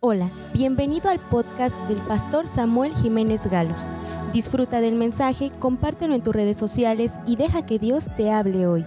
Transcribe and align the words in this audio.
Hola, 0.00 0.30
bienvenido 0.52 1.08
al 1.08 1.18
podcast 1.30 1.74
del 1.88 1.96
pastor 2.06 2.46
Samuel 2.46 2.94
Jiménez 2.96 3.46
Galos. 3.46 3.86
Disfruta 4.34 4.82
del 4.82 4.94
mensaje, 4.94 5.50
compártelo 5.58 6.14
en 6.14 6.22
tus 6.22 6.34
redes 6.34 6.58
sociales 6.58 7.12
y 7.26 7.36
deja 7.36 7.64
que 7.64 7.78
Dios 7.78 8.08
te 8.14 8.30
hable 8.30 8.66
hoy. 8.66 8.84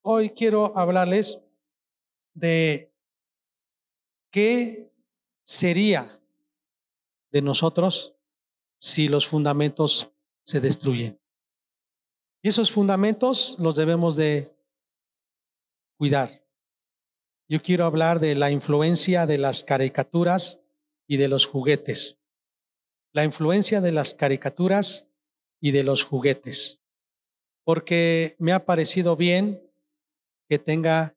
Hoy 0.00 0.30
quiero 0.30 0.74
hablarles 0.74 1.38
de 2.32 2.90
qué 4.30 4.90
sería 5.44 6.22
de 7.30 7.42
nosotros 7.42 8.16
si 8.78 9.08
los 9.08 9.26
fundamentos 9.26 10.14
se 10.42 10.60
destruyen. 10.60 11.20
Y 12.40 12.48
esos 12.48 12.72
fundamentos 12.72 13.56
los 13.58 13.76
debemos 13.76 14.16
de 14.16 14.56
cuidar. 15.98 16.47
Yo 17.50 17.62
quiero 17.62 17.86
hablar 17.86 18.20
de 18.20 18.34
la 18.34 18.50
influencia 18.50 19.24
de 19.24 19.38
las 19.38 19.64
caricaturas 19.64 20.60
y 21.06 21.16
de 21.16 21.28
los 21.28 21.46
juguetes. 21.46 22.18
La 23.14 23.24
influencia 23.24 23.80
de 23.80 23.90
las 23.90 24.12
caricaturas 24.12 25.10
y 25.58 25.70
de 25.70 25.82
los 25.82 26.04
juguetes. 26.04 26.82
Porque 27.64 28.36
me 28.38 28.52
ha 28.52 28.66
parecido 28.66 29.16
bien 29.16 29.62
que 30.46 30.58
tenga 30.58 31.16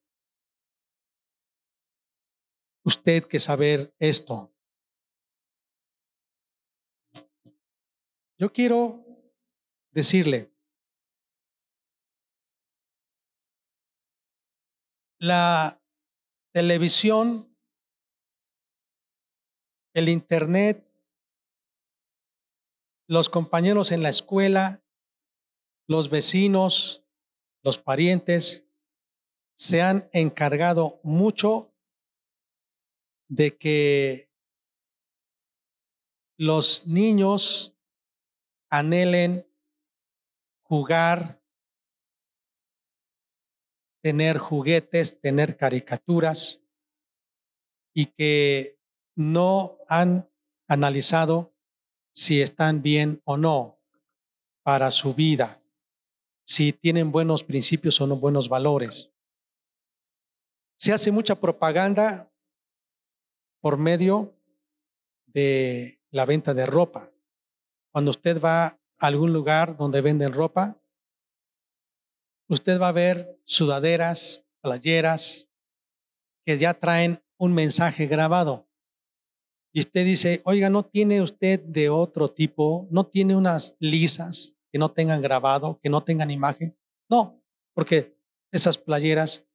usted 2.86 3.26
que 3.26 3.40
saber 3.40 3.94
esto. 4.00 4.54
Yo 8.38 8.54
quiero 8.54 9.05
decirle, 9.91 10.50
la 15.20 15.80
televisión, 16.52 17.55
el 19.94 20.10
internet, 20.10 20.88
los 23.07 23.30
compañeros 23.30 23.91
en 23.91 24.04
la 24.04 24.10
escuela, 24.10 24.84
los 25.88 26.10
vecinos, 26.10 27.04
los 27.62 27.77
parientes, 27.77 28.66
se 29.55 29.82
han 29.82 30.10
encargado 30.13 30.99
mucho 31.04 31.74
de 33.27 33.57
que 33.57 34.32
los 36.38 36.88
niños 36.88 37.77
anhelen 38.70 39.48
jugar 40.63 41.41
tener 44.02 44.38
juguetes, 44.38 45.20
tener 45.21 45.57
caricaturas 45.57 46.63
y 47.94 48.07
que 48.07 48.80
no 49.16 49.77
han 49.88 50.30
analizado 50.68 51.54
si 52.12 52.41
están 52.41 52.82
bien 52.82 53.22
o 53.26 53.38
no 53.38 53.79
para 54.63 54.91
su 54.91 55.13
vida, 55.13 55.62
si 56.44 56.74
tienen 56.74 57.12
buenos 57.12 57.44
principios 57.44 57.99
o 58.02 58.07
no 58.07 58.16
buenos 58.18 58.49
valores. 58.49 59.12
Se 60.76 60.94
hace 60.94 61.12
mucha 61.12 61.35
propaganda 61.35 62.32
por 63.60 63.77
medio 63.77 64.35
de 65.28 66.00
la 66.09 66.25
venta 66.25 66.53
de 66.53 66.66
ropa. 66.66 67.12
Cuando 67.91 68.12
usted 68.12 68.41
va 68.41 68.66
a 68.66 68.79
algún 68.97 69.31
lugar 69.31 69.78
donde 69.78 70.02
venden 70.02 70.34
ropa, 70.34 70.81
usted 72.52 72.81
va 72.81 72.90
a 72.90 72.91
ver 72.91 73.40
sudaderas, 73.46 74.46
playeras, 74.62 75.50
que 76.46 76.57
ya 76.57 76.74
traen 76.74 77.24
un 77.38 77.53
mensaje 77.53 78.07
grabado. 78.07 78.69
Y 79.74 79.80
usted 79.80 80.03
dice, 80.03 80.41
oiga, 80.44 80.69
¿no 80.69 80.84
tiene 80.84 81.22
usted 81.22 81.62
de 81.62 81.90
otro 81.90 82.29
tipo? 82.29 82.90
¿No 82.91 83.06
tiene 83.06 83.38
unas 83.38 83.78
lisas 83.79 84.57
que 84.69 84.78
no 84.78 84.91
tengan 84.91 85.22
grabado, 85.22 85.79
que 85.81 85.89
no 85.89 86.03
tengan 86.03 86.29
imagen? 86.29 86.78
No, 87.09 87.41
porque 87.73 88.17
esas 88.51 88.78
playeras 88.78 89.47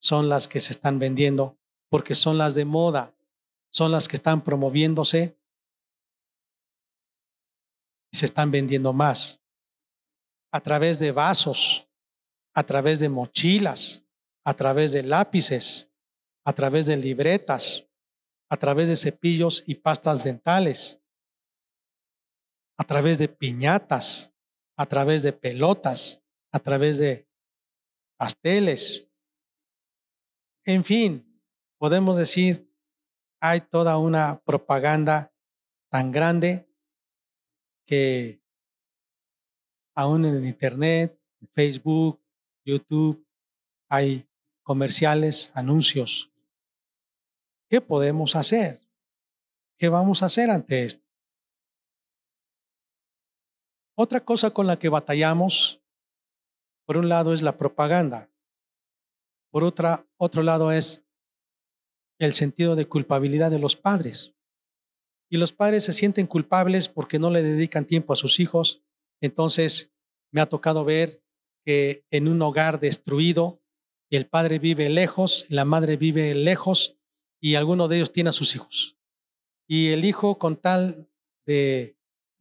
son 0.00 0.28
las 0.28 0.48
que 0.48 0.58
se 0.58 0.72
están 0.72 0.98
vendiendo, 0.98 1.60
porque 1.88 2.16
son 2.16 2.38
las 2.38 2.54
de 2.54 2.64
moda, 2.64 3.16
son 3.70 3.92
las 3.92 4.08
que 4.08 4.16
están 4.16 4.42
promoviéndose 4.42 5.38
y 8.10 8.16
se 8.16 8.26
están 8.26 8.50
vendiendo 8.50 8.92
más 8.92 9.40
a 10.50 10.60
través 10.60 10.98
de 10.98 11.12
vasos, 11.12 11.88
a 12.54 12.62
través 12.62 13.00
de 13.00 13.08
mochilas, 13.08 14.04
a 14.44 14.54
través 14.54 14.92
de 14.92 15.02
lápices, 15.02 15.90
a 16.44 16.52
través 16.52 16.86
de 16.86 16.96
libretas, 16.96 17.88
a 18.48 18.56
través 18.56 18.88
de 18.88 18.96
cepillos 18.96 19.64
y 19.66 19.76
pastas 19.76 20.24
dentales, 20.24 21.00
a 22.76 22.84
través 22.84 23.18
de 23.18 23.28
piñatas, 23.28 24.34
a 24.76 24.86
través 24.86 25.22
de 25.22 25.32
pelotas, 25.32 26.22
a 26.52 26.58
través 26.58 26.98
de 26.98 27.28
pasteles. 28.16 29.10
En 30.64 30.84
fin, 30.84 31.40
podemos 31.78 32.16
decir, 32.16 32.70
hay 33.40 33.60
toda 33.60 33.98
una 33.98 34.40
propaganda 34.44 35.34
tan 35.90 36.12
grande 36.12 36.68
que 37.86 38.40
aún 39.94 40.24
en 40.24 40.36
el 40.36 40.46
Internet, 40.46 41.18
Facebook, 41.52 42.21
YouTube, 42.64 43.26
hay 43.88 44.28
comerciales, 44.62 45.50
anuncios. 45.54 46.30
¿Qué 47.68 47.80
podemos 47.80 48.36
hacer? 48.36 48.80
¿Qué 49.78 49.88
vamos 49.88 50.22
a 50.22 50.26
hacer 50.26 50.50
ante 50.50 50.84
esto? 50.84 51.04
Otra 53.94 54.24
cosa 54.24 54.50
con 54.50 54.66
la 54.66 54.78
que 54.78 54.88
batallamos, 54.88 55.82
por 56.86 56.96
un 56.96 57.08
lado, 57.08 57.34
es 57.34 57.42
la 57.42 57.56
propaganda. 57.56 58.30
Por 59.50 59.64
otra, 59.64 60.06
otro 60.16 60.42
lado 60.42 60.72
es 60.72 61.04
el 62.18 62.32
sentido 62.32 62.76
de 62.76 62.86
culpabilidad 62.86 63.50
de 63.50 63.58
los 63.58 63.76
padres. 63.76 64.34
Y 65.28 65.38
los 65.38 65.52
padres 65.52 65.84
se 65.84 65.92
sienten 65.92 66.26
culpables 66.26 66.88
porque 66.88 67.18
no 67.18 67.30
le 67.30 67.42
dedican 67.42 67.86
tiempo 67.86 68.12
a 68.12 68.16
sus 68.16 68.38
hijos. 68.40 68.82
Entonces, 69.20 69.92
me 70.30 70.40
ha 70.40 70.46
tocado 70.46 70.84
ver 70.84 71.21
que 71.64 72.04
en 72.10 72.28
un 72.28 72.40
hogar 72.42 72.80
destruido, 72.80 73.62
el 74.10 74.26
padre 74.26 74.58
vive 74.58 74.90
lejos, 74.90 75.46
la 75.48 75.64
madre 75.64 75.96
vive 75.96 76.34
lejos 76.34 76.98
y 77.40 77.54
alguno 77.54 77.88
de 77.88 77.96
ellos 77.96 78.12
tiene 78.12 78.30
a 78.30 78.32
sus 78.32 78.54
hijos. 78.54 78.98
Y 79.66 79.88
el 79.88 80.04
hijo, 80.04 80.38
con 80.38 80.56
tal 80.56 81.08
de 81.46 81.96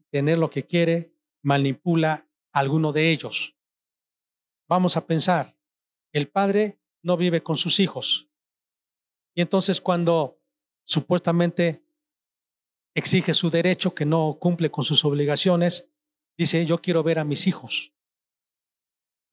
tener 0.09 0.37
lo 0.37 0.49
que 0.49 0.65
quiere, 0.65 1.15
manipula 1.41 2.29
a 2.51 2.59
alguno 2.59 2.91
de 2.91 3.11
ellos. 3.11 3.55
Vamos 4.67 4.97
a 4.97 5.07
pensar, 5.07 5.57
el 6.11 6.27
padre 6.27 6.79
no 7.01 7.17
vive 7.17 7.41
con 7.41 7.57
sus 7.57 7.79
hijos. 7.79 8.29
Y 9.33 9.41
entonces 9.41 9.81
cuando 9.81 10.39
supuestamente 10.83 11.85
exige 12.93 13.33
su 13.33 13.49
derecho, 13.49 13.95
que 13.95 14.05
no 14.05 14.37
cumple 14.39 14.69
con 14.69 14.83
sus 14.83 15.05
obligaciones, 15.05 15.91
dice, 16.37 16.65
yo 16.65 16.81
quiero 16.81 17.03
ver 17.03 17.19
a 17.19 17.23
mis 17.23 17.47
hijos. 17.47 17.93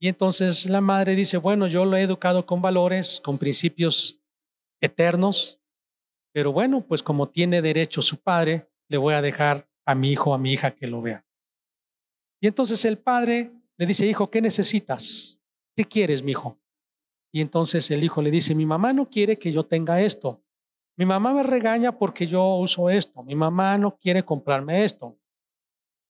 Y 0.01 0.09
entonces 0.09 0.67
la 0.67 0.81
madre 0.81 1.17
dice, 1.17 1.39
bueno, 1.39 1.67
yo 1.67 1.85
lo 1.85 1.97
he 1.97 2.03
educado 2.03 2.47
con 2.47 2.63
valores, 2.63 3.21
con 3.25 3.39
principios 3.39 4.21
eternos, 4.81 5.61
pero 6.33 6.53
bueno, 6.53 6.85
pues 6.87 7.03
como 7.03 7.29
tiene 7.29 7.63
derecho 7.63 8.01
su 8.01 8.19
padre, 8.19 8.71
le 8.89 8.97
voy 8.97 9.15
a 9.15 9.23
dejar 9.23 9.69
a 9.85 9.95
mi 9.95 10.11
hijo, 10.11 10.35
a 10.35 10.39
mi 10.39 10.53
hija 10.53 10.71
que 10.71 10.87
lo 10.87 11.03
vea. 11.03 11.27
Y 12.41 12.47
entonces 12.47 12.85
el 12.85 12.99
padre 12.99 13.53
le 13.77 13.87
dice, 13.87 14.07
hijo, 14.07 14.31
¿qué 14.31 14.41
necesitas? 14.41 15.41
¿Qué 15.75 15.85
quieres, 15.85 16.23
mi 16.23 16.33
hijo? 16.33 16.61
Y 17.33 17.41
entonces 17.41 17.91
el 17.91 18.05
hijo 18.05 18.23
le 18.23 18.31
dice, 18.31 18.55
mi 18.55 18.67
mamá 18.67 18.93
no 18.93 19.09
quiere 19.11 19.39
que 19.39 19.51
yo 19.51 19.65
tenga 19.65 20.01
esto. 20.01 20.43
Mi 20.97 21.07
mamá 21.07 21.33
me 21.33 21.43
regaña 21.43 21.97
porque 21.97 22.27
yo 22.27 22.57
uso 22.57 22.91
esto. 22.91 23.23
Mi 23.23 23.35
mamá 23.35 23.79
no 23.79 23.97
quiere 23.97 24.25
comprarme 24.25 24.85
esto. 24.85 25.19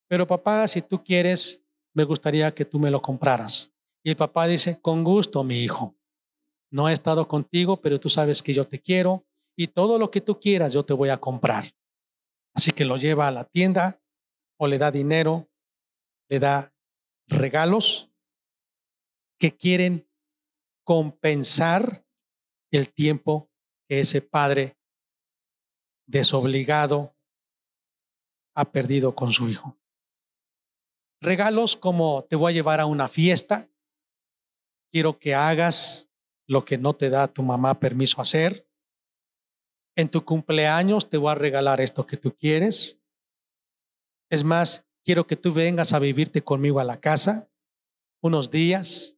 Pero 0.08 0.26
papá, 0.26 0.66
si 0.68 0.82
tú 0.82 1.02
quieres, 1.02 1.64
me 1.94 2.04
gustaría 2.04 2.54
que 2.54 2.64
tú 2.64 2.78
me 2.78 2.90
lo 2.90 3.02
compraras. 3.02 3.72
Y 4.08 4.12
el 4.12 4.16
papá 4.16 4.46
dice, 4.46 4.80
con 4.80 5.04
gusto, 5.04 5.44
mi 5.44 5.58
hijo. 5.58 5.94
No 6.72 6.88
he 6.88 6.94
estado 6.94 7.28
contigo, 7.28 7.78
pero 7.82 8.00
tú 8.00 8.08
sabes 8.08 8.42
que 8.42 8.54
yo 8.54 8.66
te 8.66 8.80
quiero 8.80 9.26
y 9.54 9.66
todo 9.66 9.98
lo 9.98 10.10
que 10.10 10.22
tú 10.22 10.40
quieras 10.40 10.72
yo 10.72 10.82
te 10.82 10.94
voy 10.94 11.10
a 11.10 11.18
comprar. 11.18 11.74
Así 12.54 12.70
que 12.70 12.86
lo 12.86 12.96
lleva 12.96 13.28
a 13.28 13.30
la 13.30 13.44
tienda 13.44 14.00
o 14.58 14.66
le 14.66 14.78
da 14.78 14.90
dinero, 14.90 15.50
le 16.30 16.38
da 16.38 16.74
regalos 17.26 18.10
que 19.38 19.54
quieren 19.54 20.10
compensar 20.84 22.06
el 22.70 22.90
tiempo 22.90 23.50
que 23.90 24.00
ese 24.00 24.22
padre 24.22 24.78
desobligado 26.06 27.14
ha 28.56 28.72
perdido 28.72 29.14
con 29.14 29.32
su 29.32 29.50
hijo. 29.50 29.78
Regalos 31.20 31.76
como 31.76 32.24
te 32.24 32.36
voy 32.36 32.52
a 32.52 32.54
llevar 32.54 32.80
a 32.80 32.86
una 32.86 33.08
fiesta, 33.08 33.68
quiero 34.90 35.18
que 35.18 35.34
hagas 35.34 36.08
lo 36.46 36.64
que 36.64 36.78
no 36.78 36.94
te 36.94 37.10
da 37.10 37.28
tu 37.28 37.42
mamá 37.42 37.78
permiso 37.78 38.20
hacer. 38.20 38.66
En 39.96 40.08
tu 40.08 40.24
cumpleaños 40.24 41.08
te 41.08 41.16
voy 41.16 41.32
a 41.32 41.34
regalar 41.34 41.80
esto 41.80 42.06
que 42.06 42.16
tú 42.16 42.34
quieres. 42.34 42.98
Es 44.30 44.44
más, 44.44 44.86
quiero 45.04 45.26
que 45.26 45.36
tú 45.36 45.52
vengas 45.52 45.92
a 45.92 45.98
vivirte 45.98 46.42
conmigo 46.42 46.80
a 46.80 46.84
la 46.84 47.00
casa 47.00 47.50
unos 48.22 48.50
días. 48.50 49.16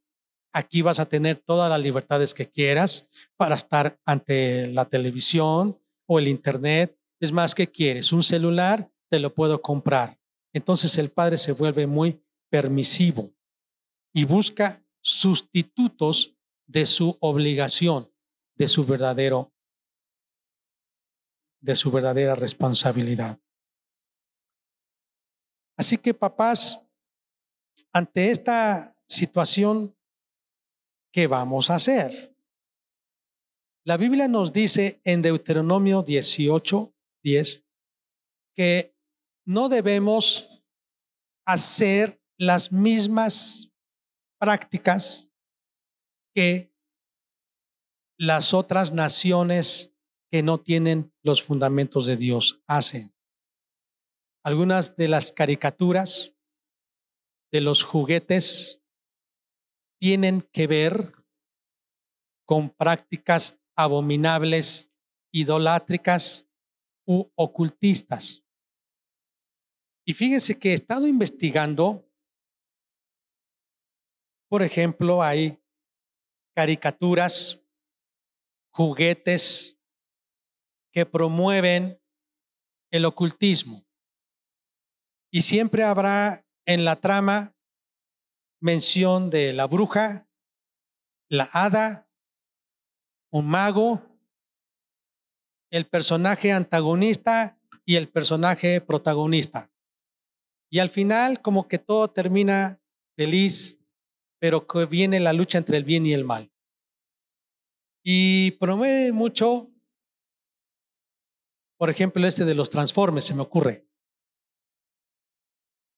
Aquí 0.52 0.82
vas 0.82 0.98
a 0.98 1.06
tener 1.06 1.36
todas 1.36 1.70
las 1.70 1.80
libertades 1.80 2.34
que 2.34 2.50
quieras 2.50 3.08
para 3.36 3.54
estar 3.54 4.00
ante 4.04 4.68
la 4.68 4.84
televisión 4.84 5.80
o 6.06 6.18
el 6.18 6.28
internet. 6.28 6.98
Es 7.20 7.30
más, 7.30 7.54
¿qué 7.54 7.68
quieres? 7.68 8.12
Un 8.12 8.22
celular, 8.22 8.90
te 9.08 9.20
lo 9.20 9.34
puedo 9.34 9.62
comprar. 9.62 10.18
Entonces 10.52 10.98
el 10.98 11.12
padre 11.12 11.36
se 11.36 11.52
vuelve 11.52 11.86
muy 11.86 12.20
permisivo 12.50 13.30
y 14.12 14.24
busca 14.24 14.84
sustitutos 15.02 16.36
de 16.66 16.86
su 16.86 17.16
obligación, 17.20 18.12
de 18.54 18.66
su 18.68 18.84
verdadero 18.84 19.52
de 21.60 21.76
su 21.76 21.90
verdadera 21.90 22.34
responsabilidad. 22.34 23.38
Así 25.76 25.98
que 25.98 26.14
papás, 26.14 26.86
ante 27.92 28.30
esta 28.30 28.96
situación, 29.06 29.96
¿qué 31.12 31.26
vamos 31.26 31.70
a 31.70 31.76
hacer? 31.76 32.34
La 33.84 33.96
Biblia 33.96 34.28
nos 34.28 34.52
dice 34.52 35.00
en 35.04 35.22
Deuteronomio 35.22 36.02
18, 36.02 36.94
10, 37.22 37.64
que 38.54 38.94
no 39.46 39.68
debemos 39.68 40.62
hacer 41.46 42.22
las 42.36 42.72
mismas 42.72 43.72
prácticas 44.40 45.30
que 46.34 46.74
las 48.18 48.54
otras 48.54 48.92
naciones 48.92 49.94
que 50.30 50.42
no 50.42 50.58
tienen 50.58 51.12
los 51.22 51.42
fundamentos 51.42 52.06
de 52.06 52.16
Dios 52.16 52.62
hacen. 52.66 53.14
Algunas 54.44 54.96
de 54.96 55.08
las 55.08 55.32
caricaturas 55.32 56.34
de 57.52 57.60
los 57.60 57.84
juguetes 57.84 58.82
tienen 60.00 60.40
que 60.40 60.66
ver 60.66 61.14
con 62.46 62.70
prácticas 62.70 63.60
abominables, 63.76 64.92
idolátricas 65.32 66.48
u 67.06 67.30
ocultistas. 67.34 68.44
Y 70.06 70.14
fíjense 70.14 70.58
que 70.58 70.70
he 70.70 70.74
estado 70.74 71.06
investigando, 71.06 72.09
por 74.50 74.64
ejemplo, 74.64 75.22
hay 75.22 75.62
caricaturas, 76.56 77.64
juguetes 78.72 79.78
que 80.92 81.06
promueven 81.06 82.02
el 82.90 83.04
ocultismo. 83.04 83.86
Y 85.30 85.42
siempre 85.42 85.84
habrá 85.84 86.44
en 86.66 86.84
la 86.84 86.96
trama 86.96 87.54
mención 88.60 89.30
de 89.30 89.52
la 89.52 89.68
bruja, 89.68 90.28
la 91.28 91.48
hada, 91.52 92.10
un 93.30 93.48
mago, 93.48 94.02
el 95.70 95.86
personaje 95.86 96.50
antagonista 96.50 97.56
y 97.84 97.94
el 97.94 98.08
personaje 98.08 98.80
protagonista. 98.80 99.70
Y 100.68 100.80
al 100.80 100.88
final 100.88 101.40
como 101.40 101.68
que 101.68 101.78
todo 101.78 102.10
termina 102.10 102.82
feliz, 103.16 103.79
pero 104.40 104.66
que 104.66 104.86
viene 104.86 105.20
la 105.20 105.32
lucha 105.32 105.58
entre 105.58 105.76
el 105.76 105.84
bien 105.84 106.04
y 106.04 106.12
el 106.12 106.24
mal. 106.24 106.52
Y 108.02 108.52
promueve 108.52 109.12
mucho, 109.12 109.70
por 111.76 111.90
ejemplo, 111.90 112.26
este 112.26 112.44
de 112.44 112.56
los 112.56 112.70
transformes, 112.70 113.24
se 113.24 113.34
me 113.34 113.42
ocurre 113.42 113.86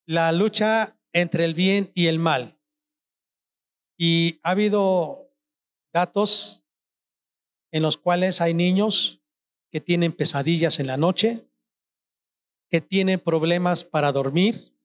la 0.07 0.33
lucha 0.33 0.99
entre 1.13 1.45
el 1.45 1.55
bien 1.55 1.91
y 1.95 2.07
el 2.07 2.19
mal. 2.19 2.59
Y 3.99 4.41
ha 4.43 4.51
habido 4.51 5.31
datos 5.93 6.67
en 7.71 7.83
los 7.83 7.97
cuales 7.97 8.41
hay 8.41 8.55
niños 8.55 9.23
que 9.71 9.81
tienen 9.81 10.13
pesadillas 10.13 10.81
en 10.81 10.87
la 10.87 10.97
noche, 10.97 11.47
que 12.69 12.81
tienen 12.81 13.21
problemas 13.21 13.85
para 13.85 14.13
dormir, 14.13 14.77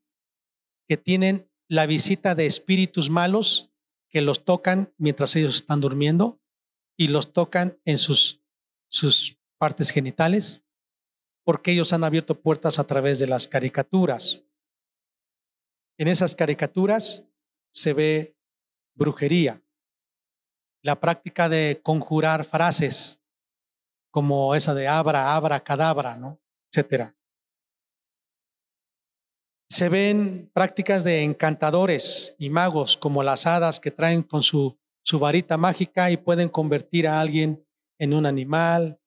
que 0.88 0.98
tienen 0.98 1.50
la 1.68 1.86
visita 1.86 2.36
de 2.36 2.46
espíritus 2.46 3.10
malos 3.10 3.72
que 4.10 4.22
los 4.22 4.46
tocan 4.46 4.94
mientras 4.98 5.36
ellos 5.36 5.56
están 5.56 5.82
durmiendo 5.82 6.42
y 6.98 7.10
los 7.10 7.34
tocan 7.34 7.80
en 7.86 7.98
sus, 7.98 8.42
sus 8.90 9.38
partes 9.58 9.90
genitales, 9.90 10.64
porque 11.44 11.72
ellos 11.72 11.94
han 11.94 12.04
abierto 12.04 12.40
puertas 12.40 12.80
a 12.80 12.86
través 12.86 13.20
de 13.20 13.28
las 13.28 13.48
caricaturas. 13.48 14.44
En 15.98 16.08
esas 16.08 16.36
caricaturas 16.36 17.26
se 17.72 17.94
ve 17.94 18.38
brujería, 18.96 19.62
la 20.84 21.00
práctica 21.00 21.50
de 21.50 21.82
conjurar 21.84 22.46
frases 22.46 23.22
como 24.10 24.56
esa 24.56 24.74
de 24.74 24.88
abra, 24.88 25.36
abra, 25.36 25.60
cadabra, 25.64 26.18
¿no? 26.18 26.40
etcétera. 26.72 27.17
Se 29.70 29.90
ven 29.90 30.50
prácticas 30.54 31.04
de 31.04 31.24
encantadores 31.24 32.36
y 32.40 32.50
magos 32.50 32.96
como 32.96 33.22
las 33.22 33.46
hadas 33.46 33.80
que 33.80 33.92
traen 33.92 34.24
con 34.24 34.42
su, 34.42 34.80
su 35.04 35.20
varita 35.20 35.58
mágica 35.58 36.10
y 36.10 36.18
pueden 36.18 36.50
convertir 36.50 37.08
a 37.08 37.20
alguien 37.20 37.66
en 38.00 38.14
un 38.14 38.26
animal 38.26 39.00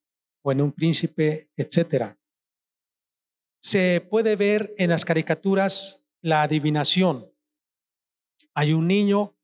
o 0.42 0.52
en 0.52 0.60
un 0.60 0.72
príncipe, 0.72 1.50
etcétera. 1.56 2.18
Se 3.62 4.06
puede 4.10 4.36
ver 4.36 4.74
en 4.78 4.90
las 4.90 5.04
caricaturas 5.04 6.08
la 6.22 6.42
adivinación. 6.42 7.30
Hay 8.54 8.72
un 8.72 8.86
niño 8.86 9.36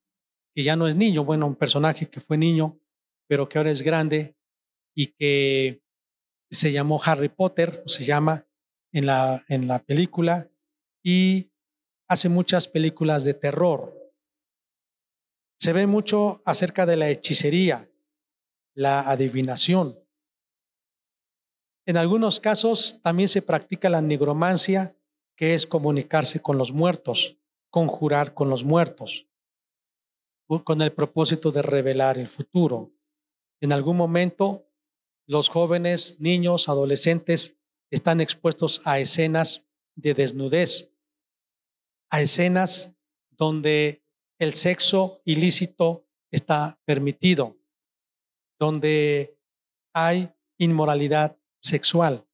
que 0.54 0.62
ya 0.62 0.76
no 0.76 0.88
es 0.88 0.96
niño, 0.96 1.24
bueno, 1.24 1.46
un 1.46 1.54
personaje 1.54 2.08
que 2.08 2.20
fue 2.20 2.38
niño, 2.38 2.80
pero 3.28 3.48
que 3.48 3.58
ahora 3.58 3.70
es 3.70 3.82
grande 3.82 4.36
y 4.94 5.08
que 5.08 5.82
se 6.50 6.72
llamó 6.72 7.00
Harry 7.04 7.28
Potter, 7.28 7.82
o 7.84 7.88
se 7.88 8.04
llama 8.04 8.46
en 8.92 9.04
la, 9.04 9.44
en 9.48 9.68
la 9.68 9.80
película, 9.80 10.50
y 11.08 11.52
hace 12.08 12.28
muchas 12.28 12.66
películas 12.66 13.22
de 13.22 13.32
terror. 13.32 14.12
Se 15.56 15.72
ve 15.72 15.86
mucho 15.86 16.42
acerca 16.44 16.84
de 16.84 16.96
la 16.96 17.08
hechicería, 17.08 17.88
la 18.74 19.08
adivinación. 19.08 19.96
En 21.86 21.96
algunos 21.96 22.40
casos 22.40 23.00
también 23.04 23.28
se 23.28 23.40
practica 23.40 23.88
la 23.88 24.02
nigromancia 24.02 24.98
que 25.36 25.54
es 25.54 25.64
comunicarse 25.68 26.42
con 26.42 26.58
los 26.58 26.72
muertos, 26.72 27.38
conjurar 27.70 28.34
con 28.34 28.50
los 28.50 28.64
muertos, 28.64 29.28
con 30.64 30.82
el 30.82 30.92
propósito 30.92 31.52
de 31.52 31.62
revelar 31.62 32.18
el 32.18 32.28
futuro. 32.28 32.90
En 33.60 33.72
algún 33.72 33.96
momento, 33.96 34.68
los 35.28 35.50
jóvenes, 35.50 36.16
niños, 36.18 36.68
adolescentes 36.68 37.60
están 37.92 38.20
expuestos 38.20 38.82
a 38.84 38.98
escenas 38.98 39.68
de 39.94 40.12
desnudez, 40.12 40.95
a 42.10 42.20
escenas 42.20 42.96
donde 43.30 44.04
el 44.38 44.54
sexo 44.54 45.22
ilícito 45.24 46.06
está 46.30 46.80
permitido, 46.84 47.56
donde 48.58 49.38
hay 49.94 50.32
inmoralidad 50.58 51.38
sexual. 51.60 52.26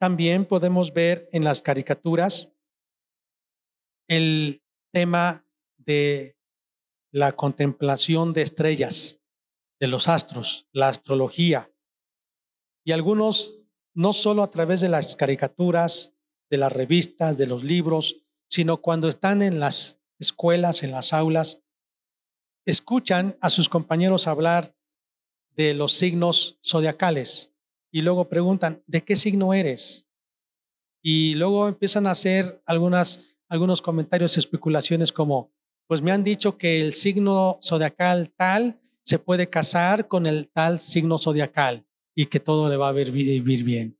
También 0.00 0.44
podemos 0.44 0.92
ver 0.92 1.28
en 1.32 1.44
las 1.44 1.62
caricaturas 1.62 2.52
el 4.08 4.62
tema 4.92 5.46
de 5.76 6.36
la 7.10 7.32
contemplación 7.32 8.32
de 8.32 8.42
estrellas, 8.42 9.20
de 9.80 9.88
los 9.88 10.08
astros, 10.08 10.68
la 10.72 10.88
astrología. 10.88 11.70
Y 12.84 12.92
algunos, 12.92 13.60
no 13.94 14.12
solo 14.12 14.42
a 14.42 14.50
través 14.50 14.80
de 14.80 14.88
las 14.88 15.16
caricaturas, 15.16 16.13
de 16.54 16.58
las 16.58 16.72
revistas, 16.72 17.36
de 17.36 17.48
los 17.48 17.64
libros, 17.64 18.22
sino 18.48 18.76
cuando 18.76 19.08
están 19.08 19.42
en 19.42 19.58
las 19.58 20.00
escuelas, 20.20 20.84
en 20.84 20.92
las 20.92 21.12
aulas, 21.12 21.64
escuchan 22.64 23.36
a 23.40 23.50
sus 23.50 23.68
compañeros 23.68 24.28
hablar 24.28 24.76
de 25.56 25.74
los 25.74 25.90
signos 25.94 26.60
zodiacales 26.64 27.56
y 27.90 28.02
luego 28.02 28.28
preguntan, 28.28 28.84
¿de 28.86 29.02
qué 29.02 29.16
signo 29.16 29.52
eres? 29.52 30.08
Y 31.02 31.34
luego 31.34 31.66
empiezan 31.66 32.06
a 32.06 32.12
hacer 32.12 32.62
algunas, 32.66 33.36
algunos 33.48 33.82
comentarios, 33.82 34.38
especulaciones 34.38 35.12
como, 35.12 35.52
pues 35.88 36.02
me 36.02 36.12
han 36.12 36.22
dicho 36.22 36.56
que 36.56 36.82
el 36.82 36.92
signo 36.92 37.58
zodiacal 37.60 38.30
tal 38.30 38.80
se 39.02 39.18
puede 39.18 39.50
casar 39.50 40.06
con 40.06 40.26
el 40.26 40.48
tal 40.50 40.78
signo 40.78 41.18
zodiacal 41.18 41.84
y 42.14 42.26
que 42.26 42.38
todo 42.38 42.68
le 42.68 42.76
va 42.76 42.90
a 42.90 42.92
vivir 42.92 43.64
bien. 43.64 43.98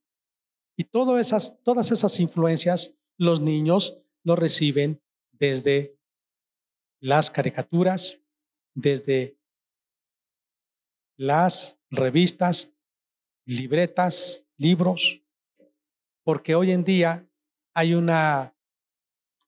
Y 0.77 0.85
todas 0.85 1.21
esas, 1.21 1.63
todas 1.63 1.91
esas 1.91 2.19
influencias 2.21 2.97
los 3.17 3.41
niños 3.41 3.99
lo 4.25 4.37
reciben 4.37 5.03
desde 5.33 5.99
las 7.01 7.31
caricaturas, 7.31 8.21
desde 8.75 9.39
las 11.17 11.79
revistas, 11.91 12.75
libretas, 13.47 14.47
libros, 14.57 15.23
porque 16.25 16.55
hoy 16.55 16.71
en 16.71 16.85
día 16.85 17.29
hay 17.75 17.95
una 17.95 18.55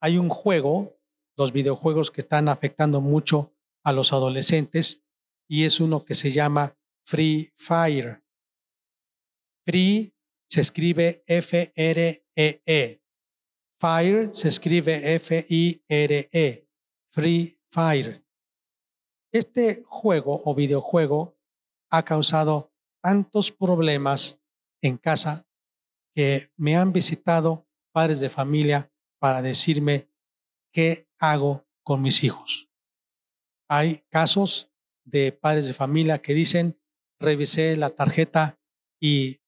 hay 0.01 0.19
un 0.19 0.29
juego, 0.29 1.01
los 1.37 1.53
videojuegos 1.53 2.11
que 2.11 2.21
están 2.21 2.49
afectando 2.49 3.01
mucho 3.01 3.53
a 3.83 3.93
los 3.93 4.13
adolescentes 4.13 5.05
y 5.49 5.65
es 5.65 5.81
uno 5.81 6.05
que 6.05 6.15
se 6.15 6.31
llama 6.31 6.77
Free 7.05 7.53
Fire. 7.57 8.23
Free 9.65 10.15
se 10.49 10.61
escribe 10.61 11.23
F 11.27 11.73
R 11.75 12.27
E. 12.35 13.03
Fire 13.81 14.35
se 14.35 14.49
escribe 14.49 15.15
F 15.15 15.45
I 15.49 15.83
R 15.89 16.29
E. 16.33 16.69
Free 17.13 17.61
Fire. 17.71 18.25
Este 19.33 19.83
juego 19.85 20.43
o 20.45 20.55
videojuego 20.55 21.39
ha 21.91 22.05
causado 22.05 22.73
tantos 23.03 23.53
problemas 23.53 24.41
en 24.83 24.97
casa 24.99 25.49
que 26.15 26.53
me 26.57 26.77
han 26.77 26.93
visitado 26.93 27.69
padres 27.93 28.21
de 28.21 28.29
familia 28.29 28.93
para 29.19 29.43
decirme 29.43 30.11
qué 30.73 31.09
hago 31.19 31.67
con 31.83 32.03
mis 32.03 32.25
hijos. 32.25 32.71
Hay 33.69 34.05
casos 34.11 34.73
de 35.05 35.33
padres 35.33 35.67
de 35.67 35.73
familia 35.73 36.21
que 36.21 36.35
dicen, 36.35 36.81
revisé 37.19 37.77
la 37.77 37.91
tarjeta 37.91 38.61
y 39.01 39.41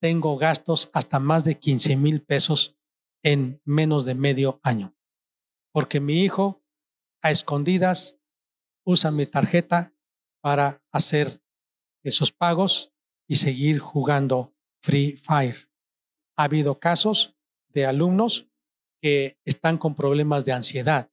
tengo 0.00 0.36
gastos 0.38 0.90
hasta 0.92 1.18
más 1.18 1.44
de 1.44 1.58
15 1.58 1.96
mil 1.96 2.22
pesos 2.22 2.76
en 3.22 3.60
menos 3.64 4.04
de 4.04 4.14
medio 4.14 4.60
año, 4.62 4.96
porque 5.72 6.00
mi 6.00 6.22
hijo 6.22 6.62
a 7.20 7.30
escondidas 7.30 8.20
usa 8.84 9.10
mi 9.10 9.26
tarjeta 9.26 9.94
para 10.40 10.82
hacer 10.92 11.42
esos 12.04 12.32
pagos 12.32 12.92
y 13.26 13.36
seguir 13.36 13.80
jugando 13.80 14.54
Free 14.80 15.16
Fire. 15.16 15.68
Ha 16.36 16.44
habido 16.44 16.78
casos 16.78 17.36
de 17.68 17.84
alumnos 17.84 18.48
que 19.02 19.38
están 19.44 19.78
con 19.78 19.94
problemas 19.94 20.44
de 20.44 20.52
ansiedad, 20.52 21.10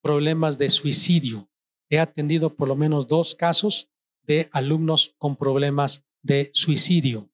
problemas 0.00 0.58
de 0.58 0.70
suicidio. 0.70 1.50
He 1.90 1.98
atendido 1.98 2.54
por 2.54 2.68
lo 2.68 2.76
menos 2.76 3.08
dos 3.08 3.34
casos 3.34 3.90
de 4.22 4.48
alumnos 4.52 5.14
con 5.18 5.36
problemas 5.36 6.04
de 6.22 6.50
suicidio 6.54 7.31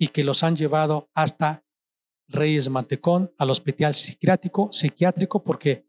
y 0.00 0.08
que 0.08 0.24
los 0.24 0.42
han 0.42 0.56
llevado 0.56 1.10
hasta 1.14 1.62
Reyes 2.26 2.70
Mantecón 2.70 3.34
al 3.36 3.50
hospital 3.50 3.92
psiquiátrico, 3.92 5.44
porque 5.44 5.86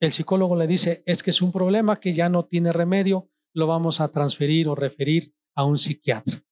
el 0.00 0.12
psicólogo 0.12 0.56
le 0.56 0.66
dice, 0.66 1.02
es 1.04 1.22
que 1.22 1.28
es 1.28 1.42
un 1.42 1.52
problema 1.52 2.00
que 2.00 2.14
ya 2.14 2.30
no 2.30 2.46
tiene 2.46 2.72
remedio, 2.72 3.28
lo 3.52 3.66
vamos 3.66 4.00
a 4.00 4.08
transferir 4.08 4.66
o 4.66 4.74
referir 4.74 5.34
a 5.54 5.64
un 5.64 5.76
psiquiatra. 5.76 6.42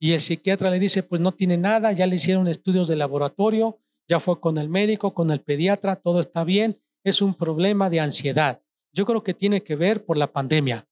Y 0.00 0.12
el 0.12 0.20
psiquiatra 0.20 0.70
le 0.70 0.80
dice, 0.80 1.04
pues 1.04 1.20
no 1.20 1.30
tiene 1.30 1.56
nada, 1.56 1.92
ya 1.92 2.06
le 2.08 2.16
hicieron 2.16 2.48
estudios 2.48 2.88
de 2.88 2.96
laboratorio, 2.96 3.78
ya 4.08 4.18
fue 4.18 4.40
con 4.40 4.58
el 4.58 4.68
médico, 4.68 5.14
con 5.14 5.30
el 5.30 5.42
pediatra, 5.42 5.94
todo 5.94 6.18
está 6.18 6.42
bien, 6.42 6.82
es 7.04 7.22
un 7.22 7.34
problema 7.34 7.90
de 7.90 8.00
ansiedad. 8.00 8.60
Yo 8.92 9.06
creo 9.06 9.22
que 9.22 9.34
tiene 9.34 9.62
que 9.62 9.76
ver 9.76 10.04
por 10.04 10.16
la 10.16 10.32
pandemia, 10.32 10.88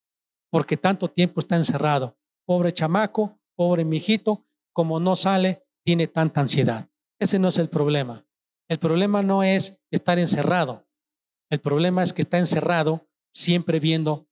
porque 0.51 0.77
tanto 0.77 1.09
tiempo 1.09 1.41
está 1.41 1.57
encerrado. 1.57 2.17
Pobre 2.47 2.71
chamaco, 2.71 3.41
pobre 3.57 3.85
mijito, 3.85 4.45
como 4.79 5.01
no 5.01 5.17
sale, 5.17 5.67
tiene 5.85 6.07
tanta 6.07 6.41
ansiedad. 6.41 6.89
Ese 7.19 7.41
no 7.41 7.49
es 7.49 7.59
el 7.59 7.69
problema. 7.69 8.25
El 8.69 8.79
problema 8.79 9.25
no 9.25 9.43
es 9.43 9.81
estar 9.91 10.21
encerrado. 10.21 10.87
El 11.51 11.59
problema 11.59 12.05
es 12.05 12.13
que 12.13 12.23
está 12.23 12.39
encerrado 12.39 13.09
siempre 13.33 13.81
viendo 13.81 14.29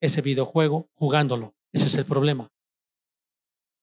ese 0.00 0.20
videojuego, 0.20 0.90
jugándolo. 0.96 1.54
Ese 1.72 1.86
es 1.86 1.94
el 1.94 2.06
problema. 2.06 2.50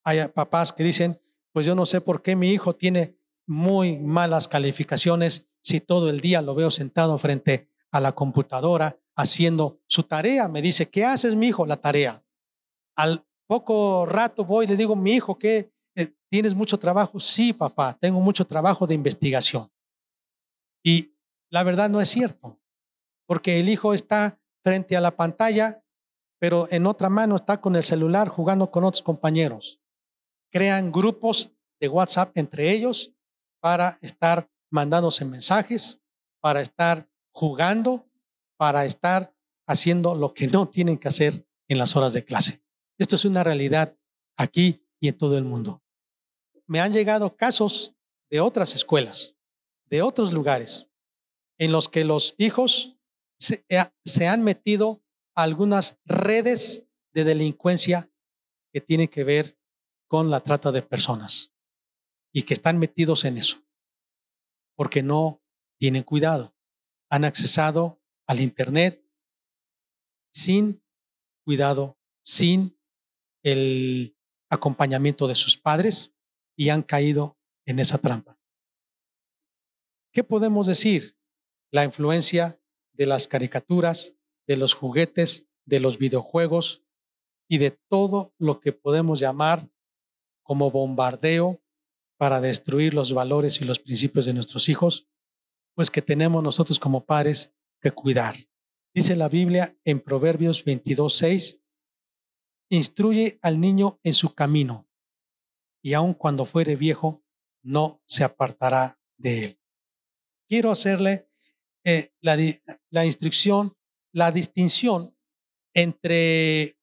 Hay 0.03 0.27
papás 0.27 0.73
que 0.73 0.83
dicen, 0.83 1.17
pues 1.53 1.65
yo 1.65 1.75
no 1.75 1.85
sé 1.85 2.01
por 2.01 2.21
qué 2.21 2.35
mi 2.35 2.51
hijo 2.51 2.75
tiene 2.75 3.17
muy 3.47 3.97
malas 3.97 4.49
calificaciones 4.49 5.47
si 5.61 5.79
todo 5.79 6.09
el 6.09 6.19
día 6.19 6.41
lo 6.41 6.55
veo 6.55 6.71
sentado 6.71 7.17
frente 7.19 7.69
a 7.89 8.01
la 8.01 8.11
computadora 8.11 8.99
haciendo 9.15 9.79
su 9.87 10.03
tarea. 10.03 10.49
Me 10.49 10.61
dice, 10.61 10.89
¿qué 10.89 11.05
haces, 11.05 11.35
mi 11.35 11.47
hijo? 11.47 11.65
La 11.65 11.77
tarea. 11.77 12.21
Al 12.97 13.25
poco 13.47 14.05
rato 14.05 14.43
voy 14.43 14.65
y 14.65 14.67
le 14.67 14.75
digo, 14.75 14.97
mi 14.97 15.13
hijo, 15.13 15.39
¿qué? 15.39 15.71
Eh, 15.95 16.13
¿Tienes 16.29 16.53
mucho 16.55 16.77
trabajo? 16.77 17.19
Sí, 17.19 17.53
papá, 17.53 17.97
tengo 17.99 18.19
mucho 18.19 18.45
trabajo 18.45 18.87
de 18.87 18.95
investigación. 18.95 19.69
Y 20.83 21.15
la 21.49 21.63
verdad 21.63 21.89
no 21.89 22.01
es 22.01 22.09
cierto, 22.09 22.59
porque 23.27 23.59
el 23.59 23.69
hijo 23.69 23.93
está 23.93 24.39
frente 24.63 24.95
a 24.95 25.01
la 25.01 25.15
pantalla, 25.15 25.83
pero 26.39 26.67
en 26.71 26.87
otra 26.87 27.09
mano 27.09 27.35
está 27.35 27.61
con 27.61 27.75
el 27.75 27.83
celular 27.83 28.27
jugando 28.29 28.71
con 28.71 28.83
otros 28.83 29.03
compañeros 29.03 29.81
crean 30.51 30.91
grupos 30.91 31.53
de 31.79 31.87
WhatsApp 31.87 32.37
entre 32.37 32.71
ellos 32.71 33.13
para 33.59 33.97
estar 34.01 34.49
mandándose 34.69 35.25
mensajes, 35.25 36.01
para 36.41 36.61
estar 36.61 37.09
jugando, 37.33 38.07
para 38.57 38.85
estar 38.85 39.33
haciendo 39.67 40.13
lo 40.13 40.33
que 40.33 40.47
no 40.47 40.67
tienen 40.67 40.97
que 40.97 41.07
hacer 41.07 41.47
en 41.67 41.77
las 41.77 41.95
horas 41.95 42.13
de 42.13 42.25
clase. 42.25 42.61
Esto 42.99 43.15
es 43.15 43.25
una 43.25 43.43
realidad 43.43 43.97
aquí 44.37 44.85
y 44.99 45.07
en 45.07 45.17
todo 45.17 45.37
el 45.37 45.45
mundo. 45.45 45.80
Me 46.71 46.79
han 46.79 46.93
llegado 46.93 47.35
casos 47.35 47.97
de 48.29 48.39
otras 48.39 48.75
escuelas, 48.75 49.35
de 49.87 50.01
otros 50.01 50.31
lugares, 50.31 50.87
en 51.59 51.73
los 51.73 51.89
que 51.89 52.05
los 52.05 52.33
hijos 52.37 52.97
se, 53.37 53.65
se 54.05 54.27
han 54.29 54.41
metido 54.41 55.03
a 55.35 55.43
algunas 55.43 55.99
redes 56.05 56.87
de 57.13 57.25
delincuencia 57.25 58.09
que 58.71 58.79
tienen 58.79 59.09
que 59.09 59.25
ver 59.25 59.59
con 60.07 60.29
la 60.29 60.39
trata 60.39 60.71
de 60.71 60.81
personas 60.81 61.53
y 62.31 62.43
que 62.43 62.53
están 62.53 62.79
metidos 62.79 63.25
en 63.25 63.37
eso, 63.37 63.61
porque 64.77 65.03
no 65.03 65.43
tienen 65.77 66.03
cuidado. 66.03 66.55
Han 67.09 67.25
accesado 67.25 68.01
al 68.27 68.39
Internet 68.39 69.05
sin 70.31 70.81
cuidado, 71.43 71.99
sin 72.23 72.79
el 73.43 74.17
acompañamiento 74.49 75.27
de 75.27 75.35
sus 75.35 75.57
padres 75.57 76.15
y 76.61 76.69
han 76.69 76.83
caído 76.83 77.39
en 77.65 77.79
esa 77.79 77.97
trampa. 77.97 78.39
¿Qué 80.13 80.23
podemos 80.23 80.67
decir? 80.67 81.17
La 81.71 81.83
influencia 81.83 82.61
de 82.93 83.07
las 83.07 83.27
caricaturas, 83.27 84.15
de 84.45 84.57
los 84.57 84.75
juguetes, 84.75 85.49
de 85.65 85.79
los 85.79 85.97
videojuegos 85.97 86.83
y 87.49 87.57
de 87.57 87.71
todo 87.71 88.35
lo 88.37 88.59
que 88.59 88.73
podemos 88.73 89.19
llamar 89.19 89.71
como 90.43 90.69
bombardeo 90.69 91.63
para 92.17 92.39
destruir 92.39 92.93
los 92.93 93.11
valores 93.11 93.59
y 93.61 93.65
los 93.65 93.79
principios 93.79 94.27
de 94.27 94.35
nuestros 94.35 94.69
hijos, 94.69 95.09
pues 95.73 95.89
que 95.89 96.03
tenemos 96.03 96.43
nosotros 96.43 96.79
como 96.79 97.07
padres 97.07 97.55
que 97.79 97.89
cuidar. 97.89 98.35
Dice 98.93 99.15
la 99.15 99.29
Biblia 99.29 99.75
en 99.83 99.99
Proverbios 99.99 100.63
22, 100.63 101.11
6, 101.11 101.59
instruye 102.69 103.39
al 103.41 103.59
niño 103.59 103.99
en 104.03 104.13
su 104.13 104.35
camino, 104.35 104.90
y 105.81 105.93
aun 105.93 106.13
cuando 106.13 106.45
fuere 106.45 106.75
viejo, 106.75 107.23
no 107.63 108.01
se 108.05 108.23
apartará 108.23 108.99
de 109.17 109.45
él. 109.45 109.59
Quiero 110.47 110.71
hacerle 110.71 111.29
eh, 111.83 112.09
la, 112.21 112.37
la 112.89 113.05
instrucción, 113.05 113.75
la 114.11 114.31
distinción 114.31 115.15
entre 115.73 116.77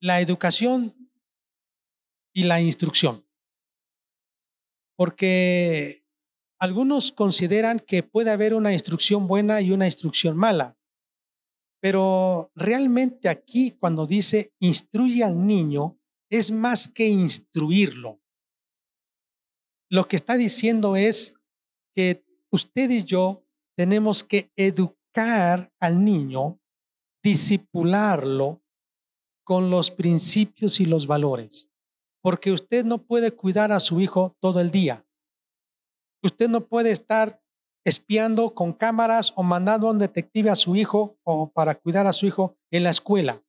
la 0.00 0.20
educación 0.20 1.10
y 2.32 2.44
la 2.44 2.60
instrucción. 2.60 3.26
Porque 4.96 6.04
algunos 6.58 7.12
consideran 7.12 7.80
que 7.80 8.02
puede 8.02 8.30
haber 8.30 8.54
una 8.54 8.72
instrucción 8.72 9.26
buena 9.26 9.60
y 9.60 9.72
una 9.72 9.86
instrucción 9.86 10.36
mala. 10.36 10.78
Pero 11.80 12.52
realmente 12.54 13.28
aquí 13.28 13.72
cuando 13.72 14.06
dice 14.06 14.54
instruye 14.58 15.24
al 15.24 15.46
niño, 15.46 15.99
es 16.30 16.50
más 16.50 16.88
que 16.88 17.08
instruirlo. 17.08 18.20
Lo 19.90 20.06
que 20.08 20.16
está 20.16 20.36
diciendo 20.36 20.96
es 20.96 21.34
que 21.94 22.24
usted 22.50 22.90
y 22.90 23.04
yo 23.04 23.44
tenemos 23.76 24.22
que 24.22 24.52
educar 24.56 25.72
al 25.80 26.04
niño, 26.04 26.60
disipularlo 27.22 28.62
con 29.44 29.68
los 29.68 29.90
principios 29.90 30.80
y 30.80 30.86
los 30.86 31.06
valores 31.06 31.70
porque 32.22 32.52
usted 32.52 32.84
no 32.84 32.98
puede 33.02 33.32
cuidar 33.32 33.72
a 33.72 33.80
su 33.80 34.00
hijo 34.00 34.36
todo 34.40 34.60
el 34.60 34.70
día. 34.70 35.06
Usted 36.22 36.48
no 36.48 36.66
puede 36.66 36.90
estar 36.90 37.42
espiando 37.84 38.54
con 38.54 38.72
cámaras 38.72 39.32
o 39.36 39.42
mandando 39.42 39.88
a 39.88 39.92
un 39.92 39.98
detective 39.98 40.50
a 40.50 40.54
su 40.54 40.76
hijo 40.76 41.18
o 41.24 41.50
para 41.50 41.74
cuidar 41.76 42.06
a 42.06 42.12
su 42.12 42.26
hijo 42.26 42.58
en 42.70 42.84
la 42.84 42.90
escuela. 42.90 43.42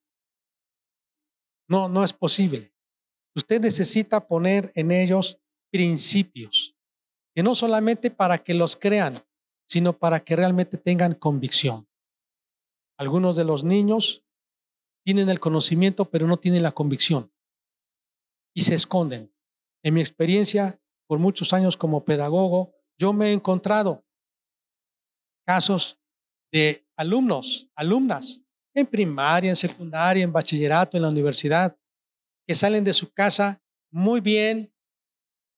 No, 1.67 1.89
no 1.89 2.03
es 2.03 2.13
posible. 2.13 2.70
Usted 3.35 3.61
necesita 3.61 4.27
poner 4.27 4.71
en 4.75 4.91
ellos 4.91 5.39
principios, 5.71 6.75
que 7.33 7.43
no 7.43 7.55
solamente 7.55 8.11
para 8.11 8.37
que 8.37 8.53
los 8.53 8.75
crean, 8.75 9.15
sino 9.67 9.97
para 9.97 10.19
que 10.19 10.35
realmente 10.35 10.77
tengan 10.77 11.13
convicción. 11.15 11.87
Algunos 12.97 13.35
de 13.35 13.45
los 13.45 13.63
niños 13.63 14.23
tienen 15.05 15.29
el 15.29 15.39
conocimiento, 15.39 16.09
pero 16.09 16.27
no 16.27 16.37
tienen 16.37 16.63
la 16.63 16.71
convicción. 16.73 17.31
y 18.53 18.63
se 18.63 18.75
esconden. 18.75 19.33
En 19.81 19.93
mi 19.93 20.01
experiencia, 20.01 20.77
por 21.07 21.19
muchos 21.19 21.53
años 21.53 21.77
como 21.77 22.03
pedagogo, 22.03 22.73
yo 22.97 23.13
me 23.13 23.29
he 23.29 23.31
encontrado 23.31 24.05
casos 25.45 25.97
de 26.51 26.85
alumnos, 26.97 27.69
alumnas, 27.75 28.41
en 28.73 28.85
primaria, 28.85 29.49
en 29.49 29.55
secundaria, 29.55 30.23
en 30.23 30.33
bachillerato, 30.33 30.97
en 30.97 31.03
la 31.03 31.09
universidad, 31.09 31.77
salen 32.55 32.83
de 32.83 32.93
su 32.93 33.11
casa 33.11 33.61
muy 33.91 34.21
bien, 34.21 34.73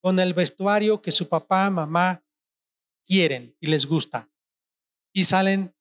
con 0.01 0.19
el 0.19 0.33
vestuario 0.33 1.01
que 1.01 1.11
su 1.11 1.29
papá, 1.29 1.69
mamá 1.69 2.25
quieren 3.05 3.55
y 3.59 3.67
les 3.67 3.85
gusta. 3.85 4.29
Y 5.13 5.23
salen 5.23 5.73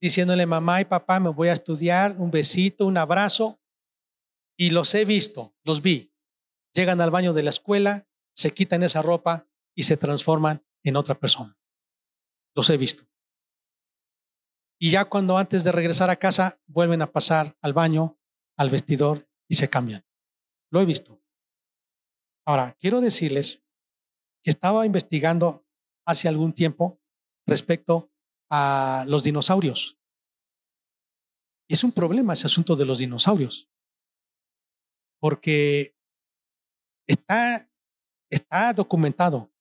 diciéndole, 0.00 0.46
mamá 0.46 0.80
y 0.80 0.84
papá, 0.84 1.20
me 1.20 1.28
voy 1.28 1.48
a 1.48 1.52
estudiar, 1.52 2.16
un 2.18 2.30
besito, 2.30 2.86
un 2.86 2.96
abrazo. 2.96 3.60
Y 4.56 4.70
los 4.70 4.94
he 4.94 5.04
visto, 5.04 5.54
los 5.62 5.82
vi. 5.82 6.14
Llegan 6.72 7.00
al 7.00 7.10
baño 7.10 7.32
de 7.32 7.42
la 7.42 7.50
escuela, 7.50 8.08
se 8.34 8.52
quitan 8.52 8.82
esa 8.82 9.02
ropa 9.02 9.46
y 9.74 9.82
se 9.82 9.96
transforman 9.96 10.64
en 10.82 10.96
otra 10.96 11.14
persona. 11.14 11.58
Los 12.54 12.70
he 12.70 12.76
visto. 12.76 13.04
Y 14.78 14.90
ya 14.90 15.04
cuando 15.04 15.36
antes 15.38 15.64
de 15.64 15.72
regresar 15.72 16.10
a 16.10 16.16
casa 16.16 16.60
vuelven 16.66 17.02
a 17.02 17.12
pasar 17.12 17.56
al 17.60 17.72
baño, 17.72 18.18
al 18.56 18.70
vestidor 18.70 19.28
y 19.48 19.56
se 19.56 19.68
cambian. 19.68 20.04
Lo 20.74 20.80
he 20.80 20.86
visto. 20.86 21.22
Ahora, 22.44 22.76
quiero 22.80 23.00
decirles 23.00 23.62
que 24.42 24.50
estaba 24.50 24.84
investigando 24.84 25.64
hace 26.04 26.26
algún 26.26 26.52
tiempo 26.52 27.00
respecto 27.46 28.12
a 28.50 29.04
los 29.06 29.22
dinosaurios. 29.22 30.00
Es 31.68 31.84
un 31.84 31.92
problema 31.92 32.32
ese 32.32 32.48
asunto 32.48 32.74
de 32.74 32.86
los 32.86 32.98
dinosaurios, 32.98 33.70
porque 35.20 35.96
está, 37.06 37.70
está 38.28 38.72
documentado 38.72 39.54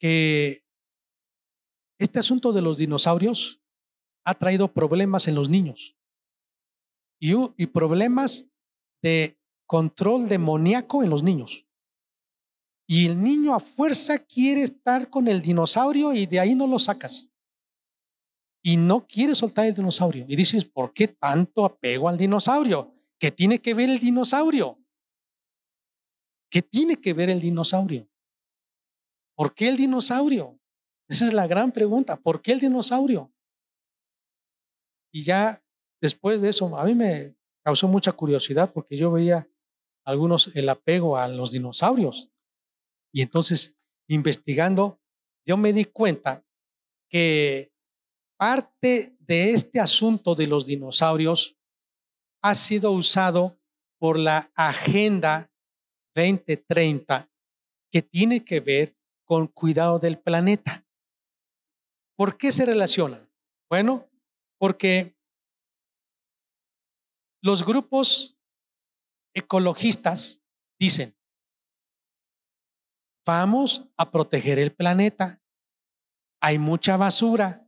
que 0.00 0.66
este 2.00 2.18
asunto 2.18 2.52
de 2.52 2.62
los 2.62 2.78
dinosaurios 2.78 3.62
ha 4.24 4.34
traído 4.34 4.74
problemas 4.74 5.28
en 5.28 5.36
los 5.36 5.48
niños 5.48 5.96
y, 7.20 7.32
y 7.56 7.66
problemas 7.66 8.48
de 9.04 9.37
control 9.68 10.28
demoníaco 10.28 11.04
en 11.04 11.10
los 11.10 11.22
niños. 11.22 11.66
Y 12.88 13.06
el 13.06 13.22
niño 13.22 13.54
a 13.54 13.60
fuerza 13.60 14.18
quiere 14.18 14.62
estar 14.62 15.10
con 15.10 15.28
el 15.28 15.42
dinosaurio 15.42 16.14
y 16.14 16.24
de 16.24 16.40
ahí 16.40 16.54
no 16.54 16.66
lo 16.66 16.78
sacas. 16.78 17.30
Y 18.64 18.78
no 18.78 19.06
quiere 19.06 19.34
soltar 19.34 19.66
el 19.66 19.74
dinosaurio. 19.74 20.24
Y 20.26 20.34
dices, 20.36 20.64
¿por 20.64 20.94
qué 20.94 21.06
tanto 21.06 21.66
apego 21.66 22.08
al 22.08 22.16
dinosaurio? 22.16 22.94
¿Qué 23.18 23.30
tiene 23.30 23.60
que 23.60 23.74
ver 23.74 23.90
el 23.90 24.00
dinosaurio? 24.00 24.78
¿Qué 26.50 26.62
tiene 26.62 26.96
que 26.96 27.12
ver 27.12 27.28
el 27.28 27.40
dinosaurio? 27.40 28.08
¿Por 29.36 29.54
qué 29.54 29.68
el 29.68 29.76
dinosaurio? 29.76 30.58
Esa 31.08 31.26
es 31.26 31.34
la 31.34 31.46
gran 31.46 31.72
pregunta. 31.72 32.16
¿Por 32.16 32.40
qué 32.40 32.52
el 32.52 32.60
dinosaurio? 32.60 33.30
Y 35.12 35.24
ya 35.24 35.62
después 36.00 36.40
de 36.40 36.48
eso, 36.48 36.74
a 36.76 36.84
mí 36.86 36.94
me 36.94 37.36
causó 37.62 37.86
mucha 37.86 38.12
curiosidad 38.12 38.72
porque 38.72 38.96
yo 38.96 39.12
veía 39.12 39.46
algunos 40.08 40.50
el 40.54 40.70
apego 40.70 41.18
a 41.18 41.28
los 41.28 41.52
dinosaurios. 41.52 42.30
Y 43.12 43.20
entonces, 43.20 43.78
investigando, 44.08 45.02
yo 45.46 45.58
me 45.58 45.74
di 45.74 45.84
cuenta 45.84 46.46
que 47.10 47.70
parte 48.38 49.14
de 49.20 49.50
este 49.50 49.80
asunto 49.80 50.34
de 50.34 50.46
los 50.46 50.64
dinosaurios 50.64 51.58
ha 52.42 52.54
sido 52.54 52.92
usado 52.92 53.60
por 53.98 54.18
la 54.18 54.50
Agenda 54.54 55.52
2030 56.14 57.30
que 57.92 58.00
tiene 58.00 58.46
que 58.46 58.60
ver 58.60 58.96
con 59.26 59.46
cuidado 59.46 59.98
del 59.98 60.18
planeta. 60.18 60.86
¿Por 62.16 62.38
qué 62.38 62.50
se 62.50 62.64
relaciona? 62.64 63.30
Bueno, 63.68 64.08
porque 64.58 65.18
los 67.42 67.66
grupos 67.66 68.37
ecologistas 69.38 70.42
dicen, 70.78 71.16
vamos 73.26 73.88
a 73.96 74.10
proteger 74.10 74.58
el 74.58 74.74
planeta. 74.74 75.42
Hay 76.40 76.58
mucha 76.58 76.96
basura. 76.96 77.66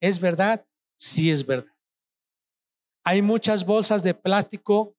¿Es 0.00 0.20
verdad? 0.20 0.66
Sí 0.96 1.30
es 1.30 1.46
verdad. 1.46 1.72
Hay 3.04 3.22
muchas 3.22 3.64
bolsas 3.64 4.02
de 4.02 4.14
plástico. 4.14 4.96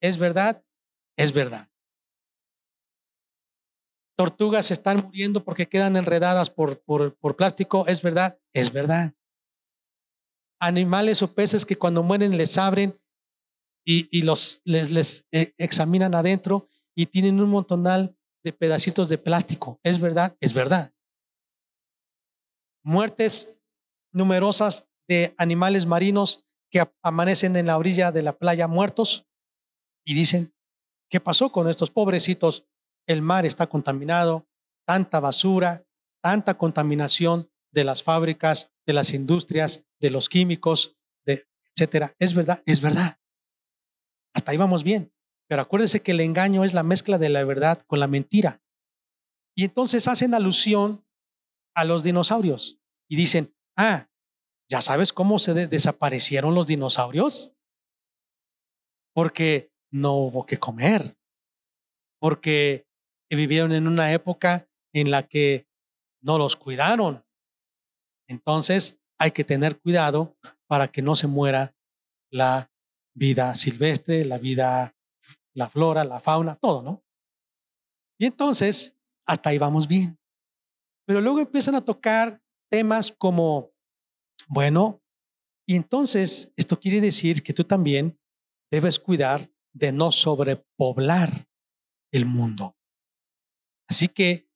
¿Es 0.00 0.18
verdad? 0.18 0.64
Es 1.16 1.32
verdad. 1.32 1.68
Tortugas 4.16 4.70
están 4.70 4.98
muriendo 4.98 5.44
porque 5.44 5.68
quedan 5.68 5.96
enredadas 5.96 6.50
por, 6.50 6.80
por, 6.82 7.16
por 7.16 7.36
plástico. 7.36 7.86
¿Es 7.86 8.02
verdad? 8.02 8.38
Es 8.52 8.72
verdad 8.72 9.14
animales 10.64 11.22
o 11.22 11.34
peces 11.34 11.64
que 11.64 11.76
cuando 11.76 12.02
mueren 12.02 12.36
les 12.36 12.56
abren 12.58 12.98
y, 13.84 14.22
los, 14.22 14.62
les, 14.64 14.90
les 14.90 15.26
eh, 15.32 15.52
examinan 15.58 16.14
adentro 16.14 16.68
y 16.94 17.06
tienen 17.06 17.40
un 17.40 17.50
montonal 17.50 18.16
de 18.42 18.52
pedacitos 18.52 19.08
de 19.08 19.18
plástico. 19.18 19.78
¿Es 19.82 20.00
verdad? 20.00 20.36
Es 20.40 20.54
verdad. 20.54 20.92
Muertes 22.82 23.62
numerosas 24.12 24.88
de 25.08 25.34
animales 25.38 25.86
marinos 25.86 26.46
que 26.70 26.82
amanecen 27.02 27.56
en 27.56 27.66
la 27.66 27.78
orilla 27.78 28.12
de 28.12 28.22
la 28.22 28.36
playa 28.38 28.68
muertos 28.68 29.26
y 30.04 30.14
dicen, 30.14 30.54
¿qué 31.10 31.20
pasó 31.20 31.50
con 31.50 31.68
estos 31.68 31.90
pobrecitos? 31.90 32.66
El 33.06 33.22
mar 33.22 33.46
está 33.46 33.66
contaminado, 33.66 34.46
tanta 34.86 35.20
basura, 35.20 35.86
tanta 36.22 36.54
contaminación 36.54 37.50
de 37.72 37.84
las 37.84 38.02
fábricas, 38.02 38.72
de 38.86 38.92
las 38.92 39.12
industrias, 39.12 39.84
de 40.00 40.10
los 40.10 40.28
químicos, 40.28 40.96
de, 41.26 41.46
etcétera. 41.70 42.14
Es 42.18 42.34
verdad, 42.34 42.62
es 42.66 42.80
verdad. 42.80 43.18
Hasta 44.44 44.52
ahí 44.52 44.58
vamos 44.58 44.84
bien. 44.84 45.10
Pero 45.48 45.62
acuérdese 45.62 46.02
que 46.02 46.10
el 46.10 46.20
engaño 46.20 46.64
es 46.64 46.74
la 46.74 46.82
mezcla 46.82 47.16
de 47.16 47.30
la 47.30 47.42
verdad 47.44 47.80
con 47.86 47.98
la 47.98 48.06
mentira. 48.06 48.62
Y 49.56 49.64
entonces 49.64 50.06
hacen 50.06 50.34
alusión 50.34 51.02
a 51.74 51.84
los 51.84 52.02
dinosaurios 52.02 52.78
y 53.08 53.16
dicen, 53.16 53.56
ah, 53.74 54.10
¿ya 54.68 54.82
sabes 54.82 55.14
cómo 55.14 55.38
se 55.38 55.54
desaparecieron 55.54 56.54
los 56.54 56.66
dinosaurios? 56.66 57.56
Porque 59.14 59.72
no 59.90 60.12
hubo 60.12 60.44
que 60.44 60.58
comer, 60.58 61.16
porque 62.20 62.86
vivieron 63.30 63.72
en 63.72 63.86
una 63.86 64.12
época 64.12 64.68
en 64.92 65.10
la 65.10 65.26
que 65.26 65.66
no 66.20 66.36
los 66.36 66.54
cuidaron, 66.54 67.24
entonces 68.28 69.00
hay 69.18 69.30
que 69.30 69.44
tener 69.44 69.80
cuidado 69.80 70.36
para 70.66 70.88
que 70.88 71.00
no 71.00 71.14
se 71.14 71.28
muera 71.28 71.74
la 72.30 72.73
vida 73.14 73.54
silvestre, 73.54 74.24
la 74.24 74.38
vida, 74.38 74.94
la 75.54 75.68
flora, 75.68 76.04
la 76.04 76.20
fauna, 76.20 76.56
todo, 76.56 76.82
¿no? 76.82 77.04
Y 78.18 78.26
entonces, 78.26 78.96
hasta 79.26 79.50
ahí 79.50 79.58
vamos 79.58 79.88
bien. 79.88 80.18
Pero 81.06 81.20
luego 81.20 81.40
empiezan 81.40 81.74
a 81.74 81.84
tocar 81.84 82.42
temas 82.70 83.12
como, 83.12 83.72
bueno, 84.48 85.02
y 85.66 85.76
entonces 85.76 86.52
esto 86.56 86.78
quiere 86.78 87.00
decir 87.00 87.42
que 87.42 87.52
tú 87.52 87.64
también 87.64 88.18
debes 88.70 88.98
cuidar 88.98 89.50
de 89.72 89.92
no 89.92 90.10
sobrepoblar 90.10 91.48
el 92.12 92.26
mundo. 92.26 92.76
Así 93.88 94.08
que 94.08 94.48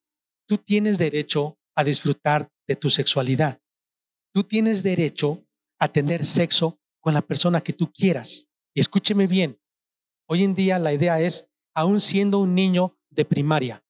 tú 0.47 0.59
tienes 0.59 0.99
derecho 0.99 1.59
a 1.75 1.85
disfrutar 1.85 2.51
de 2.67 2.77
tu 2.77 2.91
sexualidad. 2.91 3.61
Tú 4.33 4.45
tienes 4.45 4.83
derecho 4.83 5.47
a 5.79 5.89
tener 5.89 6.25
sexo 6.25 6.81
con 7.09 7.15
la 7.15 7.23
persona 7.23 7.63
que 7.63 7.73
tú 7.73 7.91
quieras. 7.91 8.51
Y 8.75 8.81
escúcheme 8.81 9.27
bien, 9.27 9.59
hoy 10.29 10.45
en 10.45 10.55
día 10.55 10.79
la 10.79 10.93
idea 10.93 11.19
es, 11.19 11.49
aún 11.75 12.03
siendo 12.03 12.39
un 12.39 12.55
niño 12.55 12.99
de 13.09 13.25
primaria, 13.25 13.83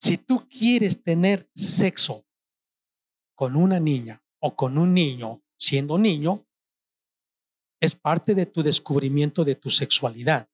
si 0.00 0.18
tú 0.18 0.44
quieres 0.48 1.04
tener 1.04 1.48
sexo 1.54 2.26
con 3.36 3.54
una 3.54 3.78
niña 3.78 4.20
o 4.40 4.56
con 4.56 4.76
un 4.76 4.92
niño 4.92 5.44
siendo 5.56 5.96
niño, 5.96 6.44
es 7.80 7.94
parte 7.94 8.34
de 8.34 8.46
tu 8.46 8.64
descubrimiento 8.64 9.44
de 9.44 9.54
tu 9.54 9.70
sexualidad, 9.70 10.50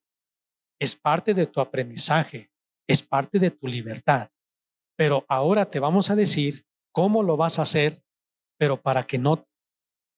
es 0.79 0.95
parte 0.95 1.33
de 1.33 1.47
tu 1.47 1.59
aprendizaje, 1.59 2.51
es 2.87 3.01
parte 3.01 3.39
de 3.39 3.49
tu 3.49 3.65
libertad. 3.65 4.29
Pero 4.95 5.25
ahora 5.27 5.65
te 5.65 5.79
vamos 5.79 6.11
a 6.11 6.15
decir 6.15 6.67
cómo 6.91 7.23
lo 7.23 7.35
vas 7.35 7.57
a 7.57 7.63
hacer, 7.63 8.05
pero 8.59 8.79
para 8.79 9.07
que 9.07 9.17
no 9.17 9.47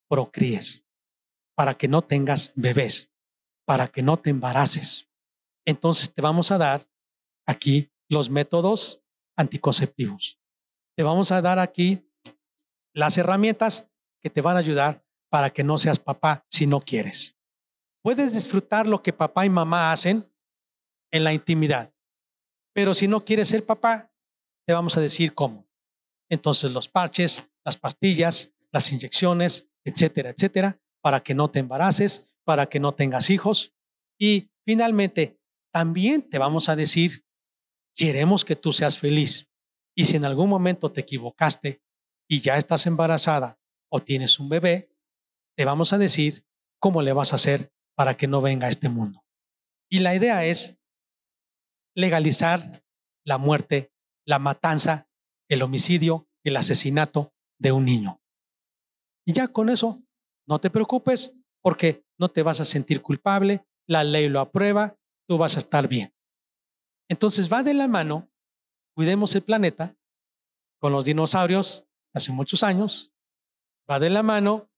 procríes, 0.09 0.82
para 1.55 1.75
que 1.75 1.87
no 1.87 2.01
tengas 2.01 2.51
bebés, 2.55 3.11
para 3.65 3.87
que 3.87 4.01
no 4.01 4.17
te 4.17 4.29
embaraces. 4.29 5.09
Entonces 5.65 6.13
te 6.13 6.21
vamos 6.21 6.51
a 6.51 6.57
dar 6.57 6.89
aquí 7.45 7.91
los 8.09 8.29
métodos 8.29 9.01
anticonceptivos. 9.35 10.39
Te 10.95 11.03
vamos 11.03 11.31
a 11.31 11.41
dar 11.41 11.59
aquí 11.59 12.09
las 12.93 13.17
herramientas 13.17 13.89
que 14.21 14.29
te 14.29 14.41
van 14.41 14.55
a 14.55 14.59
ayudar 14.59 15.03
para 15.29 15.49
que 15.49 15.63
no 15.63 15.77
seas 15.77 15.99
papá 15.99 16.45
si 16.49 16.67
no 16.67 16.81
quieres. 16.81 17.37
Puedes 18.03 18.33
disfrutar 18.33 18.87
lo 18.87 19.01
que 19.01 19.13
papá 19.13 19.45
y 19.45 19.49
mamá 19.49 19.91
hacen 19.91 20.23
en 21.11 21.23
la 21.23 21.33
intimidad. 21.33 21.93
Pero 22.73 22.93
si 22.93 23.07
no 23.07 23.23
quieres 23.23 23.47
ser 23.47 23.65
papá, 23.65 24.11
te 24.65 24.73
vamos 24.73 24.97
a 24.97 25.01
decir 25.01 25.33
cómo. 25.33 25.67
Entonces 26.29 26.71
los 26.71 26.87
parches, 26.87 27.49
las 27.63 27.77
pastillas, 27.77 28.53
las 28.71 28.91
inyecciones, 28.91 29.69
etcétera, 29.83 30.31
etcétera, 30.31 30.79
para 31.03 31.21
que 31.21 31.35
no 31.35 31.51
te 31.51 31.59
embaraces, 31.59 32.33
para 32.45 32.67
que 32.67 32.79
no 32.79 32.93
tengas 32.93 33.29
hijos. 33.29 33.75
Y 34.17 34.51
finalmente, 34.65 35.39
también 35.71 36.27
te 36.27 36.37
vamos 36.37 36.69
a 36.69 36.75
decir, 36.75 37.25
queremos 37.93 38.45
que 38.45 38.55
tú 38.55 38.71
seas 38.71 38.97
feliz. 38.97 39.51
Y 39.95 40.05
si 40.05 40.15
en 40.15 40.25
algún 40.25 40.49
momento 40.49 40.91
te 40.91 41.01
equivocaste 41.01 41.83
y 42.27 42.41
ya 42.41 42.57
estás 42.57 42.85
embarazada 42.87 43.59
o 43.89 43.99
tienes 44.01 44.39
un 44.39 44.49
bebé, 44.49 44.89
te 45.55 45.65
vamos 45.65 45.93
a 45.93 45.97
decir 45.97 46.45
cómo 46.79 47.01
le 47.01 47.13
vas 47.13 47.33
a 47.33 47.35
hacer 47.35 47.71
para 47.95 48.15
que 48.15 48.27
no 48.27 48.41
venga 48.41 48.67
a 48.67 48.69
este 48.69 48.89
mundo. 48.89 49.23
Y 49.89 49.99
la 49.99 50.15
idea 50.15 50.45
es 50.45 50.79
legalizar 51.95 52.83
la 53.25 53.37
muerte, 53.37 53.93
la 54.25 54.39
matanza, 54.39 55.09
el 55.49 55.61
homicidio, 55.61 56.27
el 56.43 56.57
asesinato 56.57 57.33
de 57.59 57.71
un 57.71 57.85
niño. 57.85 58.21
Y 59.25 59.33
ya 59.33 59.47
con 59.47 59.69
eso, 59.69 60.02
no 60.47 60.59
te 60.59 60.69
preocupes 60.69 61.33
porque 61.61 62.05
no 62.19 62.29
te 62.29 62.43
vas 62.43 62.59
a 62.59 62.65
sentir 62.65 63.01
culpable, 63.01 63.65
la 63.87 64.03
ley 64.03 64.29
lo 64.29 64.39
aprueba, 64.39 64.97
tú 65.27 65.37
vas 65.37 65.55
a 65.55 65.59
estar 65.59 65.87
bien. 65.87 66.13
Entonces 67.09 67.51
va 67.51 67.63
de 67.63 67.73
la 67.73 67.87
mano, 67.87 68.29
cuidemos 68.95 69.35
el 69.35 69.43
planeta 69.43 69.95
con 70.79 70.91
los 70.91 71.05
dinosaurios 71.05 71.87
hace 72.13 72.31
muchos 72.31 72.63
años, 72.63 73.13
va 73.89 73.99
de 73.99 74.09
la 74.09 74.23
mano 74.23 74.69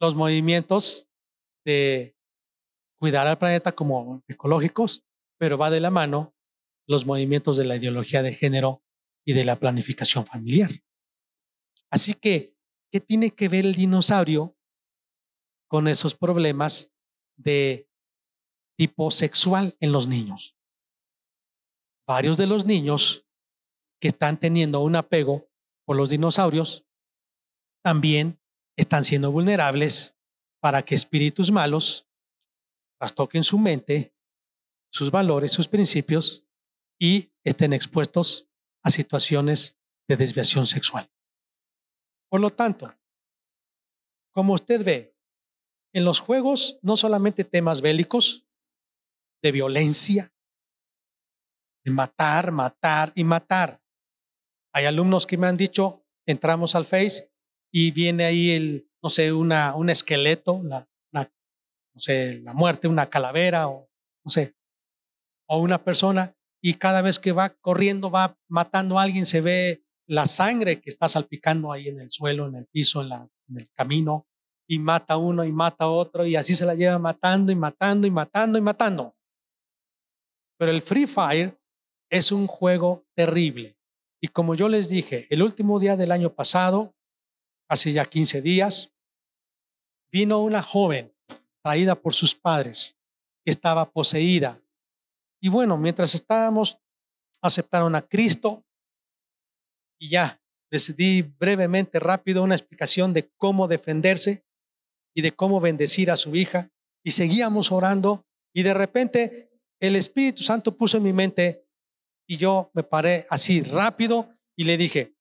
los 0.00 0.14
movimientos 0.14 1.08
de 1.64 2.16
cuidar 2.98 3.26
al 3.26 3.38
planeta 3.38 3.72
como 3.72 4.22
ecológicos, 4.28 5.04
pero 5.38 5.58
va 5.58 5.70
de 5.70 5.80
la 5.80 5.90
mano 5.90 6.34
los 6.86 7.06
movimientos 7.06 7.56
de 7.56 7.64
la 7.64 7.76
ideología 7.76 8.22
de 8.22 8.34
género 8.34 8.82
y 9.26 9.32
de 9.32 9.44
la 9.44 9.56
planificación 9.56 10.26
familiar. 10.26 10.70
Así 11.90 12.14
que, 12.14 12.56
¿qué 12.90 13.00
tiene 13.00 13.30
que 13.30 13.48
ver 13.48 13.64
el 13.64 13.74
dinosaurio 13.74 14.56
con 15.74 15.88
esos 15.88 16.14
problemas 16.14 16.94
de 17.34 17.90
tipo 18.78 19.10
sexual 19.10 19.76
en 19.80 19.90
los 19.90 20.06
niños? 20.06 20.56
Varios 22.06 22.36
de 22.36 22.46
los 22.46 22.64
niños 22.64 23.26
que 24.00 24.06
están 24.06 24.38
teniendo 24.38 24.78
un 24.82 24.94
apego 24.94 25.50
por 25.84 25.96
los 25.96 26.10
dinosaurios 26.10 26.86
también 27.82 28.40
están 28.76 29.02
siendo 29.02 29.32
vulnerables 29.32 30.16
para 30.60 30.84
que 30.84 30.94
espíritus 30.94 31.50
malos 31.50 32.08
toquen 33.16 33.42
su 33.42 33.58
mente, 33.58 34.14
sus 34.92 35.10
valores, 35.10 35.50
sus 35.50 35.66
principios 35.66 36.46
y 37.00 37.32
estén 37.42 37.72
expuestos 37.72 38.48
a 38.84 38.90
situaciones 38.90 39.76
de 40.06 40.16
desviación 40.16 40.68
sexual. 40.68 41.10
Por 42.28 42.40
lo 42.40 42.50
tanto, 42.50 42.96
como 44.30 44.52
usted 44.52 44.84
ve, 44.84 45.13
en 45.94 46.04
los 46.04 46.20
juegos 46.20 46.78
no 46.82 46.96
solamente 46.96 47.44
temas 47.44 47.80
bélicos, 47.80 48.46
de 49.42 49.52
violencia, 49.52 50.32
de 51.84 51.90
matar, 51.90 52.50
matar 52.50 53.12
y 53.14 53.24
matar. 53.24 53.80
Hay 54.72 54.86
alumnos 54.86 55.26
que 55.26 55.38
me 55.38 55.46
han 55.46 55.56
dicho, 55.56 56.04
entramos 56.26 56.74
al 56.74 56.84
Face 56.84 57.32
y 57.70 57.90
viene 57.90 58.24
ahí 58.24 58.50
el, 58.50 58.90
no 59.02 59.08
sé, 59.08 59.32
una, 59.32 59.74
un 59.74 59.90
esqueleto, 59.90 60.62
la, 60.64 60.88
no 61.12 62.00
sé, 62.00 62.40
la 62.40 62.52
muerte, 62.54 62.88
una 62.88 63.08
calavera 63.08 63.68
o 63.68 63.88
no 64.24 64.30
sé, 64.30 64.56
o 65.46 65.60
una 65.60 65.84
persona 65.84 66.34
y 66.60 66.74
cada 66.74 67.02
vez 67.02 67.18
que 67.18 67.32
va 67.32 67.50
corriendo, 67.50 68.10
va 68.10 68.38
matando 68.48 68.98
a 68.98 69.02
alguien, 69.02 69.26
se 69.26 69.42
ve 69.42 69.84
la 70.06 70.26
sangre 70.26 70.80
que 70.80 70.88
está 70.88 71.08
salpicando 71.08 71.70
ahí 71.70 71.88
en 71.88 72.00
el 72.00 72.10
suelo, 72.10 72.48
en 72.48 72.56
el 72.56 72.66
piso, 72.66 73.02
en, 73.02 73.30
el 73.58 73.70
camino, 73.72 74.26
y 74.66 74.78
mata 74.78 75.14
a 75.14 75.18
uno 75.18 75.44
y 75.44 75.52
mata 75.52 75.84
a 75.84 75.90
otro, 75.90 76.26
y 76.26 76.36
así 76.36 76.54
se 76.54 76.66
la 76.66 76.74
lleva 76.74 76.98
matando 76.98 77.52
y 77.52 77.56
matando 77.56 78.06
y 78.06 78.10
matando 78.10 78.58
y 78.58 78.60
matando. 78.60 79.16
Pero 80.58 80.70
el 80.70 80.82
Free 80.82 81.06
Fire 81.06 81.58
es 82.10 82.32
un 82.32 82.46
juego 82.46 83.04
terrible. 83.14 83.76
Y 84.20 84.28
como 84.28 84.54
yo 84.54 84.68
les 84.68 84.88
dije, 84.88 85.26
el 85.30 85.42
último 85.42 85.78
día 85.78 85.96
del 85.96 86.12
año 86.12 86.32
pasado, 86.32 86.94
hace 87.68 87.92
ya 87.92 88.04
15 88.06 88.40
días, 88.40 88.94
vino 90.10 90.40
una 90.40 90.62
joven 90.62 91.14
traída 91.62 91.94
por 91.94 92.14
sus 92.14 92.34
padres, 92.34 92.96
que 93.44 93.50
estaba 93.50 93.90
poseída. 93.90 94.62
Y 95.40 95.48
bueno, 95.48 95.76
mientras 95.76 96.14
estábamos, 96.14 96.78
aceptaron 97.42 97.94
a 97.94 98.02
Cristo 98.02 98.64
y 99.98 100.10
ya 100.10 100.40
les 100.70 100.96
di 100.96 101.22
brevemente, 101.22 102.00
rápido, 102.00 102.42
una 102.42 102.54
explicación 102.54 103.12
de 103.12 103.30
cómo 103.36 103.68
defenderse 103.68 104.43
y 105.14 105.22
de 105.22 105.32
cómo 105.32 105.60
bendecir 105.60 106.10
a 106.10 106.16
su 106.16 106.34
hija. 106.34 106.70
Y 107.04 107.12
seguíamos 107.12 107.72
orando 107.72 108.26
y 108.52 108.62
de 108.62 108.74
repente 108.74 109.50
el 109.80 109.96
Espíritu 109.96 110.42
Santo 110.42 110.76
puso 110.76 110.96
en 110.96 111.02
mi 111.02 111.12
mente 111.12 111.66
y 112.26 112.36
yo 112.36 112.70
me 112.74 112.82
paré 112.82 113.26
así 113.28 113.62
rápido 113.62 114.28
y 114.56 114.64
le 114.64 114.76
dije, 114.76 115.14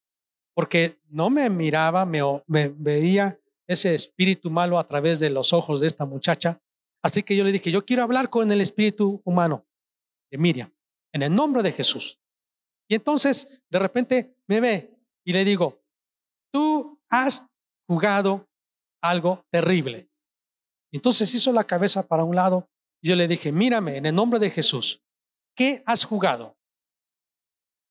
porque 0.53 0.99
no 1.09 1.29
me 1.29 1.49
miraba, 1.49 2.05
me, 2.05 2.21
me 2.47 2.69
veía 2.69 3.39
ese 3.67 3.95
espíritu 3.95 4.49
malo 4.51 4.77
a 4.77 4.87
través 4.87 5.19
de 5.19 5.29
los 5.29 5.53
ojos 5.53 5.81
de 5.81 5.87
esta 5.87 6.05
muchacha. 6.05 6.61
Así 7.01 7.23
que 7.23 7.35
yo 7.35 7.43
le 7.43 7.51
dije, 7.51 7.71
yo 7.71 7.85
quiero 7.85 8.03
hablar 8.03 8.29
con 8.29 8.51
el 8.51 8.61
espíritu 8.61 9.21
humano 9.25 9.65
de 10.31 10.37
Miriam, 10.37 10.73
en 11.11 11.23
el 11.23 11.33
nombre 11.33 11.63
de 11.63 11.71
Jesús. 11.71 12.19
Y 12.87 12.95
entonces, 12.95 13.61
de 13.69 13.79
repente, 13.79 14.37
me 14.47 14.61
ve 14.61 14.93
y 15.25 15.33
le 15.33 15.43
digo, 15.43 15.83
tú 16.51 17.01
has 17.09 17.45
jugado 17.87 18.47
algo 19.03 19.45
terrible. 19.51 20.09
Entonces 20.91 21.33
hizo 21.33 21.51
la 21.51 21.63
cabeza 21.63 22.07
para 22.07 22.23
un 22.23 22.35
lado 22.35 22.69
y 23.01 23.09
yo 23.09 23.15
le 23.15 23.27
dije, 23.27 23.51
mírame, 23.51 23.97
en 23.97 24.05
el 24.05 24.15
nombre 24.15 24.39
de 24.39 24.49
Jesús, 24.49 25.03
¿qué 25.55 25.83
has 25.85 26.05
jugado? 26.05 26.57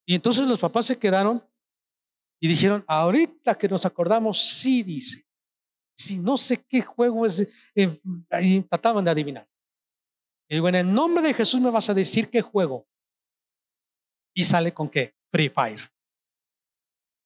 Y 0.06 0.14
entonces 0.14 0.46
los 0.48 0.58
papás 0.58 0.86
se 0.86 0.98
quedaron 0.98 1.44
y 2.40 2.48
dijeron, 2.48 2.84
ahorita 2.88 3.56
que 3.56 3.68
nos 3.68 3.86
acordamos, 3.86 4.40
sí 4.40 4.82
dice 4.82 5.24
si 5.94 6.18
no 6.18 6.36
sé 6.36 6.64
qué 6.64 6.82
juego 6.82 7.26
es, 7.26 7.48
eh, 7.74 8.62
trataban 8.68 9.04
de 9.04 9.10
adivinar. 9.10 9.48
Y 10.48 10.54
digo, 10.56 10.68
en 10.68 10.74
el 10.74 10.92
nombre 10.92 11.22
de 11.22 11.34
Jesús 11.34 11.60
me 11.60 11.70
vas 11.70 11.88
a 11.88 11.94
decir 11.94 12.28
qué 12.30 12.42
juego. 12.42 12.86
Y 14.34 14.44
sale 14.44 14.72
con 14.72 14.88
qué? 14.88 15.14
Free 15.30 15.48
Fire. 15.48 15.80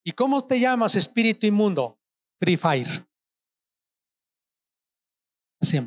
¿Y 0.05 0.13
cómo 0.13 0.45
te 0.45 0.61
llamas, 0.61 0.95
espíritu 0.95 1.47
inmundo? 1.47 1.99
Free 2.41 2.57
Fire. 2.57 3.07
Así 5.67 5.81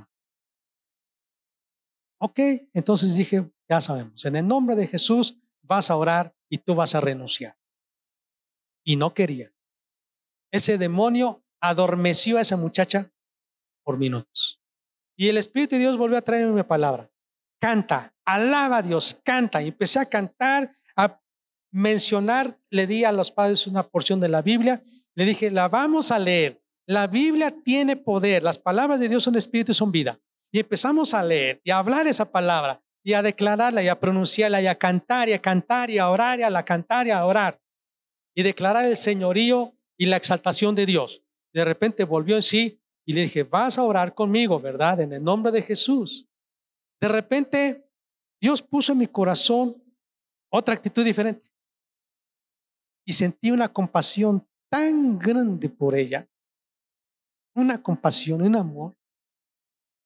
Ok, 2.22 2.40
entonces 2.74 3.16
dije, 3.16 3.50
ya 3.70 3.80
sabemos, 3.80 4.26
en 4.26 4.36
el 4.36 4.46
nombre 4.46 4.76
de 4.76 4.88
Jesús 4.88 5.40
vas 5.62 5.90
a 5.90 5.96
orar 5.96 6.36
y 6.50 6.58
tú 6.58 6.76
vas 6.76 6.96
a 6.96 7.00
renunciar. 7.00 7.58
Y 8.84 8.98
no 8.98 9.14
quería. 9.14 9.54
Ese 10.52 10.78
demonio 10.78 11.46
adormeció 11.62 12.38
a 12.38 12.42
esa 12.42 12.58
muchacha 12.58 13.14
por 13.86 13.98
minutos. 13.98 14.62
Y 15.16 15.30
el 15.30 15.38
Espíritu 15.38 15.76
de 15.76 15.82
Dios 15.82 15.96
volvió 15.96 16.18
a 16.18 16.24
traerme 16.24 16.52
una 16.52 16.68
palabra. 16.68 17.10
Canta, 17.62 18.14
alaba 18.26 18.78
a 18.78 18.82
Dios, 18.82 19.22
canta. 19.24 19.62
Y 19.62 19.70
empecé 19.70 20.00
a 20.00 20.10
cantar, 20.10 20.76
a 20.98 21.22
mencionar, 21.72 22.60
le 22.70 22.86
di 22.86 23.06
a 23.06 23.14
los 23.14 23.32
padres 23.32 23.66
una 23.66 23.88
porción 23.88 24.20
de 24.20 24.28
la 24.28 24.42
Biblia. 24.42 24.84
Le 25.16 25.24
dije, 25.24 25.50
la 25.52 25.70
vamos 25.70 26.12
a 26.12 26.20
leer. 26.20 26.62
La 26.90 27.06
Biblia 27.06 27.52
tiene 27.52 27.96
poder. 27.96 28.42
Las 28.42 28.58
palabras 28.58 29.00
de 29.00 29.08
Dios 29.08 29.24
son 29.24 29.36
espíritu 29.36 29.74
y 29.74 29.76
son 29.76 29.92
vida. 29.92 30.20
Y 30.52 30.58
empezamos 30.58 31.14
a 31.14 31.22
leer 31.22 31.62
y 31.64 31.70
a 31.70 31.78
hablar 31.78 32.08
esa 32.08 32.32
palabra 32.32 32.82
y 33.04 33.14
a 33.14 33.22
declararla 33.22 33.84
y 33.84 33.88
a 33.88 34.00
pronunciarla 34.00 34.60
y 34.60 34.66
a 34.66 34.74
cantar 34.74 35.30
y 35.30 35.34
a 35.34 35.40
cantar 35.40 35.92
y 35.92 36.00
a 36.00 36.10
orar 36.10 36.40
y 36.40 36.44
a 36.44 36.50
la 36.50 36.66
cantar 36.66 37.06
y 37.06 37.12
a 37.12 37.24
orar 37.24 37.62
y 38.34 38.42
declarar 38.42 38.86
el 38.86 38.98
señorío 38.98 39.78
y 40.00 40.08
la 40.08 40.18
exaltación 40.18 40.74
de 40.74 40.88
Dios. 40.88 41.24
De 41.54 41.64
repente 41.64 42.06
volvió 42.06 42.36
en 42.36 42.42
sí 42.42 42.82
y 43.06 43.14
le 43.14 43.22
dije, 43.22 43.44
vas 43.44 43.78
a 43.78 43.84
orar 43.84 44.16
conmigo, 44.16 44.60
¿verdad? 44.60 45.00
En 45.00 45.14
el 45.14 45.24
nombre 45.24 45.52
de 45.52 45.62
Jesús. 45.62 46.28
De 47.00 47.08
repente 47.08 47.88
Dios 48.42 48.64
puso 48.64 48.94
en 48.94 48.98
mi 48.98 49.08
corazón 49.08 49.80
otra 50.52 50.74
actitud 50.74 51.06
diferente. 51.06 51.52
Y 53.06 53.14
sentí 53.14 53.52
una 53.52 53.72
compasión 53.72 54.44
tan 54.72 55.20
grande 55.20 55.70
por 55.70 55.94
ella, 55.96 56.28
una 57.56 57.82
compasión, 57.82 58.42
un 58.42 58.56
amor, 58.56 58.98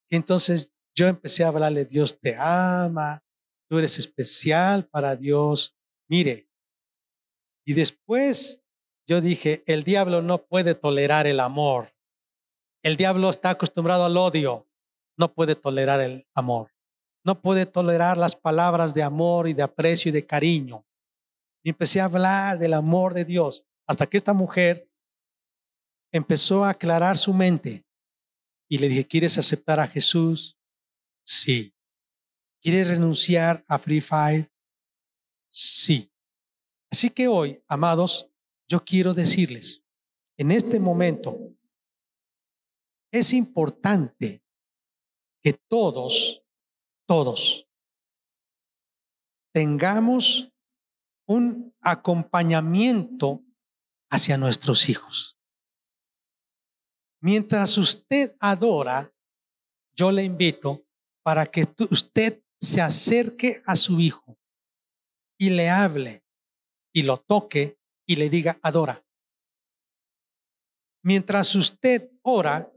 que 0.08 0.16
entonces 0.16 0.72
yo 0.94 1.06
empecé 1.06 1.44
a 1.44 1.48
hablarle, 1.48 1.84
Dios 1.84 2.20
te 2.20 2.36
ama, 2.36 3.24
tú 3.68 3.78
eres 3.78 3.98
especial 3.98 4.86
para 4.88 5.16
Dios. 5.16 5.76
Mire, 6.08 6.48
y 7.66 7.74
después 7.74 8.62
yo 9.06 9.20
dije, 9.20 9.62
el 9.66 9.84
diablo 9.84 10.22
no 10.22 10.46
puede 10.46 10.74
tolerar 10.74 11.26
el 11.26 11.40
amor. 11.40 11.94
El 12.82 12.96
diablo 12.96 13.30
está 13.30 13.50
acostumbrado 13.50 14.04
al 14.04 14.16
odio, 14.16 14.68
no 15.16 15.34
puede 15.34 15.54
tolerar 15.54 16.00
el 16.00 16.26
amor. 16.34 16.70
no 17.26 17.40
puede 17.40 17.64
tolerar 17.64 18.18
las 18.18 18.36
palabras 18.36 18.92
de 18.92 19.02
amor 19.02 19.48
y 19.48 19.54
de 19.54 19.62
aprecio 19.62 20.10
y 20.10 20.12
de 20.12 20.26
cariño. 20.26 20.84
Y 21.64 21.70
empecé 21.70 22.00
a 22.00 22.04
hablar 22.04 22.58
del 22.58 22.74
amor 22.74 23.14
de 23.14 23.24
Dios 23.24 23.66
hasta 23.86 24.06
que 24.06 24.18
esta 24.18 24.34
mujer 24.34 24.90
empezó 26.14 26.64
a 26.64 26.70
aclarar 26.70 27.18
su 27.18 27.34
mente 27.34 27.84
y 28.68 28.78
le 28.78 28.88
dije, 28.88 29.04
¿quieres 29.04 29.36
aceptar 29.36 29.80
a 29.80 29.88
Jesús? 29.88 30.56
Sí. 31.24 31.74
¿Quieres 32.62 32.86
renunciar 32.88 33.64
a 33.66 33.80
Free 33.80 34.00
Fire? 34.00 34.48
Sí. 35.48 36.12
Así 36.88 37.10
que 37.10 37.26
hoy, 37.26 37.60
amados, 37.66 38.30
yo 38.68 38.84
quiero 38.84 39.12
decirles, 39.12 39.82
en 40.36 40.52
este 40.52 40.78
momento, 40.78 41.36
es 43.10 43.32
importante 43.32 44.44
que 45.42 45.52
todos, 45.68 46.44
todos, 47.08 47.68
tengamos 49.52 50.52
un 51.26 51.74
acompañamiento 51.80 53.44
hacia 54.10 54.38
nuestros 54.38 54.88
hijos. 54.88 55.34
Mientras 57.24 57.78
usted 57.78 58.36
adora, 58.38 59.10
yo 59.96 60.12
le 60.12 60.24
invito 60.24 60.86
para 61.22 61.46
que 61.46 61.64
usted 61.90 62.44
se 62.60 62.82
acerque 62.82 63.62
a 63.64 63.76
su 63.76 63.98
hijo 63.98 64.38
y 65.38 65.48
le 65.48 65.70
hable 65.70 66.22
y 66.92 67.02
lo 67.02 67.16
toque 67.16 67.78
y 68.06 68.16
le 68.16 68.28
diga, 68.28 68.58
adora. 68.60 69.02
Mientras 71.02 71.54
usted 71.54 72.10
ora, 72.20 72.70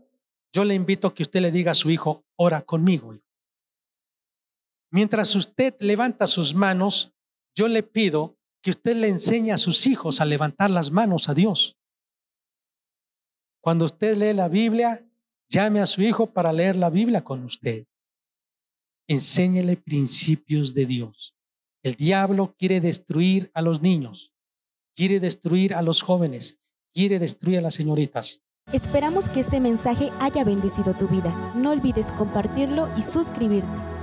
yo 0.53 0.63
le 0.63 0.75
invito 0.75 1.10
a 1.10 1.13
que 1.13 1.23
usted 1.23 1.41
le 1.41 1.51
diga 1.51 1.73
a 1.73 1.75
su 1.75 1.89
hijo, 1.89 2.25
ora 2.38 2.62
conmigo. 2.62 3.19
Mientras 4.91 5.36
usted 5.36 5.75
levanta 5.81 6.25
sus 6.25 6.55
manos, 6.55 7.13
yo 7.53 7.67
le 7.67 7.83
pido 7.83 8.39
que 8.62 8.69
usted 8.69 8.95
le 8.95 9.10
enseñe 9.10 9.51
a 9.51 9.57
sus 9.57 9.86
hijos 9.88 10.21
a 10.21 10.25
levantar 10.25 10.69
las 10.69 10.89
manos 10.89 11.27
a 11.27 11.33
Dios. 11.33 11.76
Cuando 13.61 13.85
usted 13.85 14.17
lee 14.17 14.33
la 14.33 14.47
Biblia, 14.47 15.05
llame 15.49 15.79
a 15.81 15.85
su 15.85 16.01
hijo 16.01 16.27
para 16.27 16.53
leer 16.53 16.75
la 16.75 16.89
Biblia 16.89 17.23
con 17.23 17.43
usted. 17.43 17.85
Enséñele 19.07 19.77
principios 19.77 20.73
de 20.73 20.85
Dios. 20.85 21.35
El 21.83 21.95
diablo 21.95 22.55
quiere 22.57 22.81
destruir 22.81 23.49
a 23.53 23.61
los 23.61 23.81
niños, 23.81 24.33
quiere 24.95 25.19
destruir 25.19 25.73
a 25.73 25.81
los 25.81 26.01
jóvenes, 26.01 26.59
quiere 26.93 27.19
destruir 27.19 27.59
a 27.59 27.61
las 27.61 27.75
señoritas. 27.75 28.43
Esperamos 28.73 29.29
que 29.29 29.39
este 29.39 29.61
mensaje 29.61 30.11
haya 30.19 30.43
bendecido 30.43 30.93
tu 30.93 31.07
vida. 31.07 31.53
No 31.55 31.71
olvides 31.71 32.11
compartirlo 32.11 32.89
y 32.97 33.03
suscribirte. 33.03 33.96